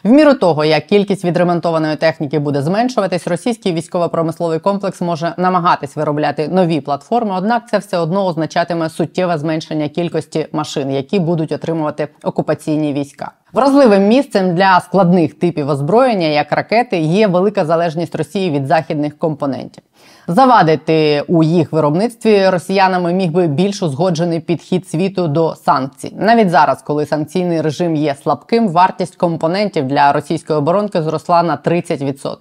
В 0.05 0.11
міру 0.11 0.35
того, 0.35 0.65
як 0.65 0.87
кількість 0.87 1.25
відремонтованої 1.25 1.97
техніки 1.97 2.39
буде 2.39 2.63
зменшуватись, 2.63 3.27
російський 3.27 3.73
військово-промисловий 3.73 4.59
комплекс 4.59 5.01
може 5.01 5.35
намагатись 5.37 5.97
виробляти 5.97 6.49
нові 6.49 6.81
платформи 6.81 7.35
однак 7.37 7.69
це 7.69 7.79
все 7.79 7.99
одно 7.99 8.27
означатиме 8.27 8.91
суттєве 8.91 9.39
зменшення 9.39 9.89
кількості 9.89 10.47
машин, 10.53 10.91
які 10.91 11.19
будуть 11.19 11.53
отримувати 11.53 12.09
окупаційні 12.23 12.93
війська. 12.93 13.33
Вразливим 13.53 14.09
місцем 14.09 14.55
для 14.55 14.81
складних 14.81 15.35
типів 15.35 15.69
озброєння, 15.69 16.27
як 16.27 16.53
ракети, 16.53 16.99
є 16.99 17.27
велика 17.27 17.65
залежність 17.65 18.15
Росії 18.15 18.51
від 18.51 18.67
західних 18.67 19.19
компонентів. 19.19 19.83
Завадити 20.31 21.25
у 21.29 21.43
їх 21.43 21.73
виробництві 21.73 22.49
росіянами 22.49 23.13
міг 23.13 23.33
би 23.33 23.47
більш 23.47 23.83
узгоджений 23.83 24.41
підхід 24.41 24.89
світу 24.89 25.29
до 25.29 25.55
санкцій. 25.55 26.13
Навіть 26.19 26.51
зараз, 26.51 26.83
коли 26.83 27.07
санкційний 27.07 27.61
режим 27.61 27.97
є 27.97 28.15
слабким, 28.23 28.69
вартість 28.69 29.17
компонентів 29.17 29.87
для 29.87 30.13
російської 30.13 30.59
оборонки 30.59 31.03
зросла 31.03 31.43
на 31.43 31.57
30%. 31.57 32.37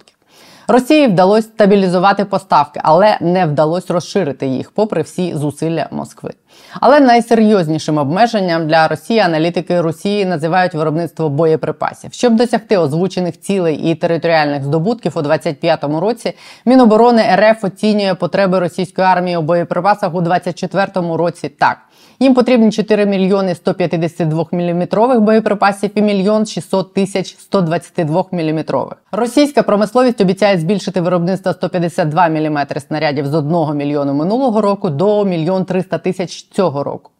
Росії 0.70 1.06
вдалося 1.06 1.48
стабілізувати 1.48 2.24
поставки, 2.24 2.80
але 2.84 3.18
не 3.20 3.46
вдалося 3.46 3.92
розширити 3.94 4.46
їх, 4.46 4.70
попри 4.70 5.02
всі 5.02 5.34
зусилля 5.34 5.86
Москви. 5.90 6.30
Але 6.80 7.00
найсерйознішим 7.00 7.98
обмеженням 7.98 8.68
для 8.68 8.88
Росії 8.88 9.20
аналітики 9.20 9.80
Росії 9.80 10.24
називають 10.24 10.74
виробництво 10.74 11.28
боєприпасів. 11.28 12.12
Щоб 12.12 12.36
досягти 12.36 12.78
озвучених 12.78 13.40
цілей 13.40 13.76
і 13.76 13.94
територіальних 13.94 14.64
здобутків 14.64 15.12
у 15.16 15.22
2025 15.22 16.00
році, 16.00 16.32
Міноборони 16.64 17.22
РФ 17.36 17.64
оцінює 17.64 18.14
потреби 18.14 18.58
російської 18.58 19.06
армії 19.06 19.36
у 19.36 19.42
боєприпасах 19.42 20.14
у 20.14 20.20
2024 20.20 21.16
році 21.16 21.48
так. 21.48 21.78
Їм 22.22 22.34
потрібні 22.34 22.72
4 22.72 23.06
мільйони 23.06 23.54
152 23.54 24.46
міліметрових 24.52 25.20
боєприпасів 25.20 25.90
і 25.94 26.02
мільйон 26.02 26.46
600 26.46 26.94
тисяч 26.94 27.36
122 27.38 28.24
міліметрових. 28.32 28.96
Російська 29.12 29.62
промисловість 29.62 30.20
обіцяє 30.20 30.58
збільшити 30.58 31.00
виробництво 31.00 31.52
152 31.52 32.28
мм 32.28 32.58
снарядів 32.88 33.26
з 33.26 33.34
1 33.34 33.76
мільйону 33.76 34.14
минулого 34.14 34.60
року 34.60 34.90
до 34.90 35.24
мільйон 35.24 35.64
300 35.64 35.98
тисяч 35.98 36.48
цього 36.50 36.84
року. 36.84 37.10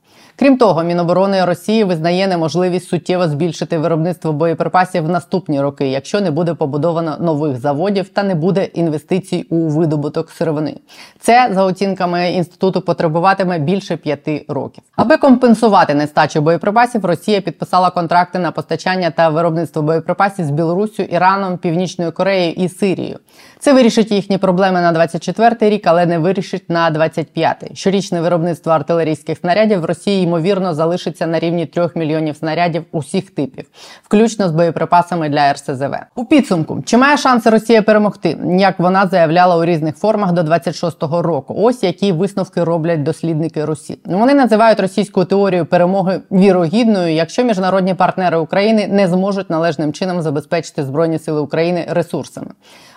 Крім 0.41 0.59
того, 0.59 0.83
Міноборони 0.83 1.45
Росії 1.45 1.85
визнає 1.85 2.29
неможливість 2.29 2.89
суттєво 2.89 3.29
збільшити 3.29 3.79
виробництво 3.79 4.33
боєприпасів 4.33 5.05
в 5.05 5.09
наступні 5.09 5.61
роки, 5.61 5.89
якщо 5.89 6.21
не 6.21 6.31
буде 6.31 6.55
побудовано 6.55 7.17
нових 7.21 7.61
заводів 7.61 8.09
та 8.09 8.23
не 8.23 8.35
буде 8.35 8.65
інвестицій 8.65 9.47
у 9.51 9.69
видобуток 9.69 10.31
сировини. 10.31 10.77
Це 11.19 11.51
за 11.53 11.65
оцінками 11.65 12.31
інституту 12.33 12.81
потребуватиме 12.81 13.59
більше 13.59 13.97
п'яти 13.97 14.45
років. 14.49 14.85
Аби 14.97 15.17
компенсувати 15.17 15.95
нестачу 15.95 16.41
боєприпасів, 16.41 17.05
Росія 17.05 17.41
підписала 17.41 17.91
контракти 17.91 18.39
на 18.39 18.51
постачання 18.51 19.11
та 19.11 19.29
виробництво 19.29 19.83
боєприпасів 19.83 20.45
з 20.45 20.51
Білоруссю, 20.51 21.03
Іраном, 21.03 21.59
Північною 21.59 22.13
Кореєю 22.13 22.53
і 22.53 22.69
Сирією. 22.69 23.19
Це 23.59 23.73
вирішить 23.73 24.11
їхні 24.11 24.39
проблеми 24.39 24.81
на 24.81 24.93
24-й 24.93 25.71
рік, 25.71 25.87
але 25.87 26.07
не 26.07 26.19
вирішить 26.19 26.71
на 26.71 26.91
25-й. 26.91 27.77
Щорічне 27.77 28.21
виробництво 28.21 28.73
артилерійських 28.73 29.39
снарядів 29.39 29.81
в 29.81 29.85
Росії 29.85 30.30
ймовірно 30.31 30.75
залишиться 30.75 31.27
на 31.27 31.39
рівні 31.39 31.67
3 31.67 31.89
мільйонів 31.95 32.37
снарядів 32.37 32.85
усіх 32.93 33.31
типів, 33.31 33.65
включно 34.03 34.49
з 34.49 34.53
боєприпасами 34.53 35.29
для 35.29 35.53
РСЗВ. 35.53 35.95
У 36.17 36.25
підсумку 36.25 36.83
чи 36.85 36.97
має 36.97 37.17
шанси 37.17 37.51
Росія 37.51 37.83
перемогти, 37.83 38.39
як 38.59 38.79
вона 38.79 39.07
заявляла 39.07 39.57
у 39.57 39.65
різних 39.65 39.97
формах 39.97 40.33
до 40.33 40.41
26-го 40.41 41.23
року? 41.23 41.55
Ось 41.59 41.83
які 41.83 42.13
висновки 42.13 42.65
роблять 42.65 43.03
дослідники 43.03 43.65
Русі. 43.65 43.99
Вони 44.05 44.35
називають 44.35 44.81
російську 44.81 45.25
теорію 45.25 45.67
перемоги 45.67 46.21
вірогідною, 46.31 47.15
якщо 47.15 47.45
міжнародні 47.45 47.95
партнери 47.95 48.39
України 48.39 48.89
не 48.91 49.09
зможуть 49.09 49.51
належним 49.51 49.93
чином 49.93 50.23
забезпечити 50.23 50.85
збройні 50.85 51.19
сили 51.19 51.41
України 51.41 51.87
ресурсами. 51.91 52.51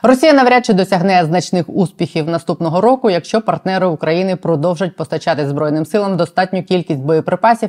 Росія 0.04 0.34
навряд 0.34 0.65
чи 0.65 0.74
досягне 0.74 1.26
значних 1.26 1.69
успіхів 1.69 2.30
наступного 2.30 2.82
року, 2.82 3.10
якщо 3.10 3.41
партнери 3.41 3.88
України 3.88 4.36
продовжать 4.36 4.96
постачати 4.96 5.48
збройним 5.48 5.86
силам 5.86 6.17
достатню 6.17 6.63
кількість 6.63 7.00
боєприпасів 7.00 7.22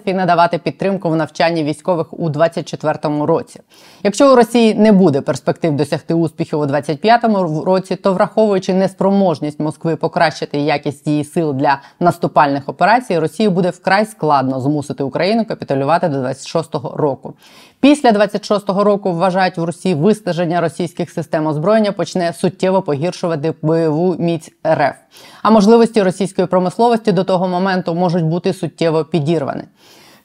і 0.04 0.14
надавати 0.14 0.58
підтримку 0.58 1.10
в 1.10 1.16
навчанні 1.16 1.64
військових 1.64 2.14
у 2.14 2.28
2024 2.28 3.24
році. 3.24 3.60
Якщо 4.02 4.32
у 4.32 4.36
Росії 4.36 4.74
не 4.74 4.92
буде 4.92 5.20
перспектив 5.20 5.76
досягти 5.76 6.14
успіхів 6.14 6.60
у 6.60 6.66
2025 6.66 7.64
році, 7.64 7.96
то 7.96 8.12
враховуючи 8.12 8.74
неспроможність 8.74 9.60
Москви 9.60 9.96
покращити 9.96 10.58
якість 10.58 11.06
її 11.06 11.24
сил 11.24 11.54
для 11.54 11.80
наступальних 12.00 12.68
операцій, 12.68 13.18
Росії 13.18 13.48
буде 13.48 13.70
вкрай 13.70 14.06
складно 14.06 14.60
змусити 14.60 15.04
Україну 15.04 15.44
капітулювати 15.44 16.08
до 16.08 16.18
26-го 16.18 16.96
року. 16.96 17.34
Після 17.80 18.10
26-го 18.10 18.84
року 18.84 19.12
вважають 19.12 19.58
в 19.58 19.64
Росії 19.64 19.94
вистеження 19.94 20.60
російських 20.60 21.10
систем 21.10 21.46
озброєння 21.46 21.92
почне 21.92 22.32
суттєво 22.32 22.82
погіршувати 22.82 23.54
бойову 23.62 24.16
міць 24.18 24.50
РФ. 24.66 24.94
А 25.42 25.50
можливості 25.50 26.02
російської 26.02 26.46
промисловості 26.46 27.12
до 27.12 27.24
того 27.24 27.48
моменту 27.48 27.94
можуть 27.94 28.24
бути 28.24 28.52
суттєво 28.52 29.04
підірвані 29.04 29.33
обірване. 29.34 29.64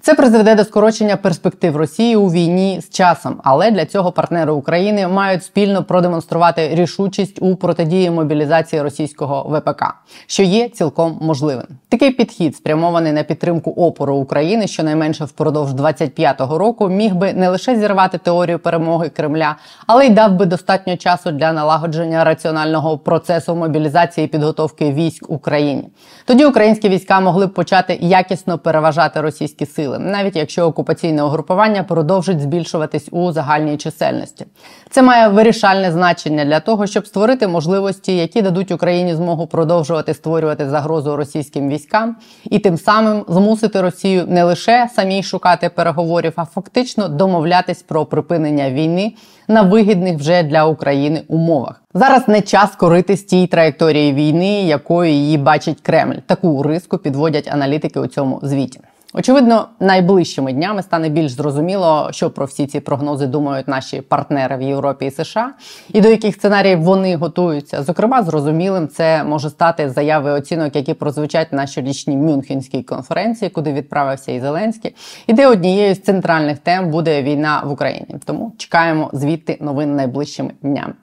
Це 0.01 0.13
призведе 0.13 0.55
до 0.55 0.63
скорочення 0.63 1.17
перспектив 1.17 1.75
Росії 1.75 2.15
у 2.15 2.31
війні 2.31 2.81
з 2.81 2.89
часом, 2.89 3.41
але 3.43 3.71
для 3.71 3.85
цього 3.85 4.11
партнери 4.11 4.51
України 4.51 5.07
мають 5.07 5.43
спільно 5.43 5.83
продемонструвати 5.83 6.69
рішучість 6.75 7.41
у 7.41 7.55
протидії 7.55 8.09
мобілізації 8.11 8.81
російського 8.81 9.43
ВПК, 9.43 9.83
що 10.27 10.43
є 10.43 10.69
цілком 10.69 11.17
можливим. 11.21 11.65
Такий 11.89 12.11
підхід, 12.11 12.55
спрямований 12.55 13.13
на 13.13 13.23
підтримку 13.23 13.71
опору 13.71 14.15
України, 14.15 14.67
щонайменше 14.67 15.25
впродовж 15.25 15.73
25-го 15.73 16.57
року, 16.57 16.89
міг 16.89 17.15
би 17.15 17.33
не 17.33 17.49
лише 17.49 17.75
зірвати 17.75 18.17
теорію 18.17 18.59
перемоги 18.59 19.09
Кремля, 19.09 19.55
але 19.87 20.05
й 20.05 20.09
дав 20.09 20.33
би 20.33 20.45
достатньо 20.45 20.97
часу 20.97 21.31
для 21.31 21.53
налагодження 21.53 22.23
раціонального 22.23 22.97
процесу 22.97 23.55
мобілізації 23.55 24.25
і 24.25 24.27
підготовки 24.27 24.91
військ 24.91 25.25
Україні. 25.29 25.89
Тоді 26.25 26.45
українські 26.45 26.89
війська 26.89 27.19
могли 27.19 27.47
б 27.47 27.53
почати 27.53 27.97
якісно 28.01 28.57
переважати 28.57 29.21
російські 29.21 29.65
сили. 29.65 29.88
Сили, 29.89 29.99
навіть 29.99 30.35
якщо 30.35 30.65
окупаційне 30.65 31.23
угрупування 31.23 31.83
продовжить 31.83 32.41
збільшуватись 32.41 33.07
у 33.11 33.31
загальній 33.31 33.77
чисельності. 33.77 34.45
Це 34.89 35.01
має 35.01 35.27
вирішальне 35.27 35.91
значення 35.91 36.45
для 36.45 36.59
того, 36.59 36.87
щоб 36.87 37.07
створити 37.07 37.47
можливості, 37.47 38.17
які 38.17 38.41
дадуть 38.41 38.71
Україні 38.71 39.15
змогу 39.15 39.47
продовжувати 39.47 40.13
створювати 40.13 40.69
загрозу 40.69 41.15
російським 41.15 41.69
військам, 41.69 42.15
і 42.43 42.59
тим 42.59 42.77
самим 42.77 43.25
змусити 43.27 43.81
Росію 43.81 44.25
не 44.27 44.43
лише 44.43 44.89
самій 44.95 45.23
шукати 45.23 45.69
переговорів, 45.69 46.33
а 46.35 46.45
фактично 46.45 47.07
домовлятись 47.07 47.81
про 47.81 48.05
припинення 48.05 48.71
війни 48.71 49.13
на 49.47 49.61
вигідних 49.61 50.17
вже 50.17 50.43
для 50.43 50.65
України 50.65 51.21
умовах. 51.27 51.81
Зараз 51.93 52.27
не 52.27 52.41
час 52.41 52.75
коритись 52.75 53.23
тій 53.23 53.47
траєкторії 53.47 54.13
війни, 54.13 54.63
якою 54.63 55.11
її 55.11 55.37
бачить 55.37 55.81
Кремль. 55.81 56.15
Таку 56.25 56.63
риску 56.63 56.97
підводять 56.97 57.47
аналітики 57.47 57.99
у 57.99 58.07
цьому 58.07 58.39
звіті. 58.43 58.79
Очевидно, 59.13 59.69
найближчими 59.79 60.53
днями 60.53 60.83
стане 60.83 61.09
більш 61.09 61.31
зрозуміло, 61.31 62.09
що 62.11 62.29
про 62.29 62.45
всі 62.45 62.67
ці 62.67 62.79
прогнози 62.79 63.27
думають 63.27 63.67
наші 63.67 64.01
партнери 64.01 64.57
в 64.57 64.61
Європі 64.61 65.05
і 65.05 65.11
США, 65.11 65.53
і 65.93 66.01
до 66.01 66.09
яких 66.09 66.35
сценаріїв 66.35 66.81
вони 66.81 67.15
готуються. 67.15 67.83
Зокрема, 67.83 68.23
зрозумілим 68.23 68.87
це 68.87 69.23
може 69.23 69.49
стати 69.49 69.89
заяви 69.89 70.31
оцінок, 70.31 70.75
які 70.75 70.93
прозвучать 70.93 71.53
на 71.53 71.67
щорічній 71.67 72.17
Мюнхенській 72.17 72.83
конференції, 72.83 73.49
куди 73.49 73.73
відправився 73.73 74.31
і 74.31 74.39
Зеленський, 74.39 74.95
і 75.27 75.33
де 75.33 75.47
однією 75.47 75.95
з 75.95 76.01
центральних 76.01 76.57
тем 76.57 76.91
буде 76.91 77.23
війна 77.23 77.61
в 77.65 77.71
Україні. 77.71 78.15
Тому 78.25 78.53
чекаємо 78.57 79.09
звідти 79.13 79.57
новин 79.61 79.95
найближчими 79.95 80.51
днями. 80.61 80.93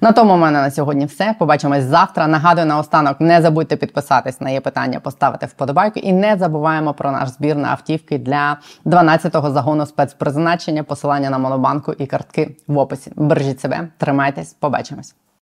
На 0.00 0.12
тому 0.12 0.34
в 0.34 0.38
мене 0.38 0.60
на 0.60 0.70
сьогодні 0.70 1.06
все. 1.06 1.34
Побачимось 1.38 1.84
завтра. 1.84 2.26
Нагадую 2.26 2.66
наостанок, 2.66 3.20
не 3.20 3.42
забудьте 3.42 3.76
підписатись 3.76 4.40
на 4.40 4.50
є 4.50 4.60
питання, 4.60 5.00
поставити 5.00 5.46
вподобайку 5.46 5.98
і 6.00 6.12
не 6.12 6.36
забуваємо 6.36 6.94
про 6.94 7.12
наш 7.12 7.28
збір 7.28 7.56
на 7.56 7.68
автівки 7.68 8.18
для 8.18 8.58
12-го 8.84 9.50
загону 9.50 9.86
спецпризначення. 9.86 10.82
Посилання 10.82 11.30
на 11.30 11.38
монобанку 11.38 11.92
і 11.92 12.06
картки 12.06 12.56
в 12.66 12.78
описі. 12.78 13.12
Бережіть 13.16 13.60
себе, 13.60 13.88
тримайтесь, 13.98 14.52
побачимось. 14.52 15.14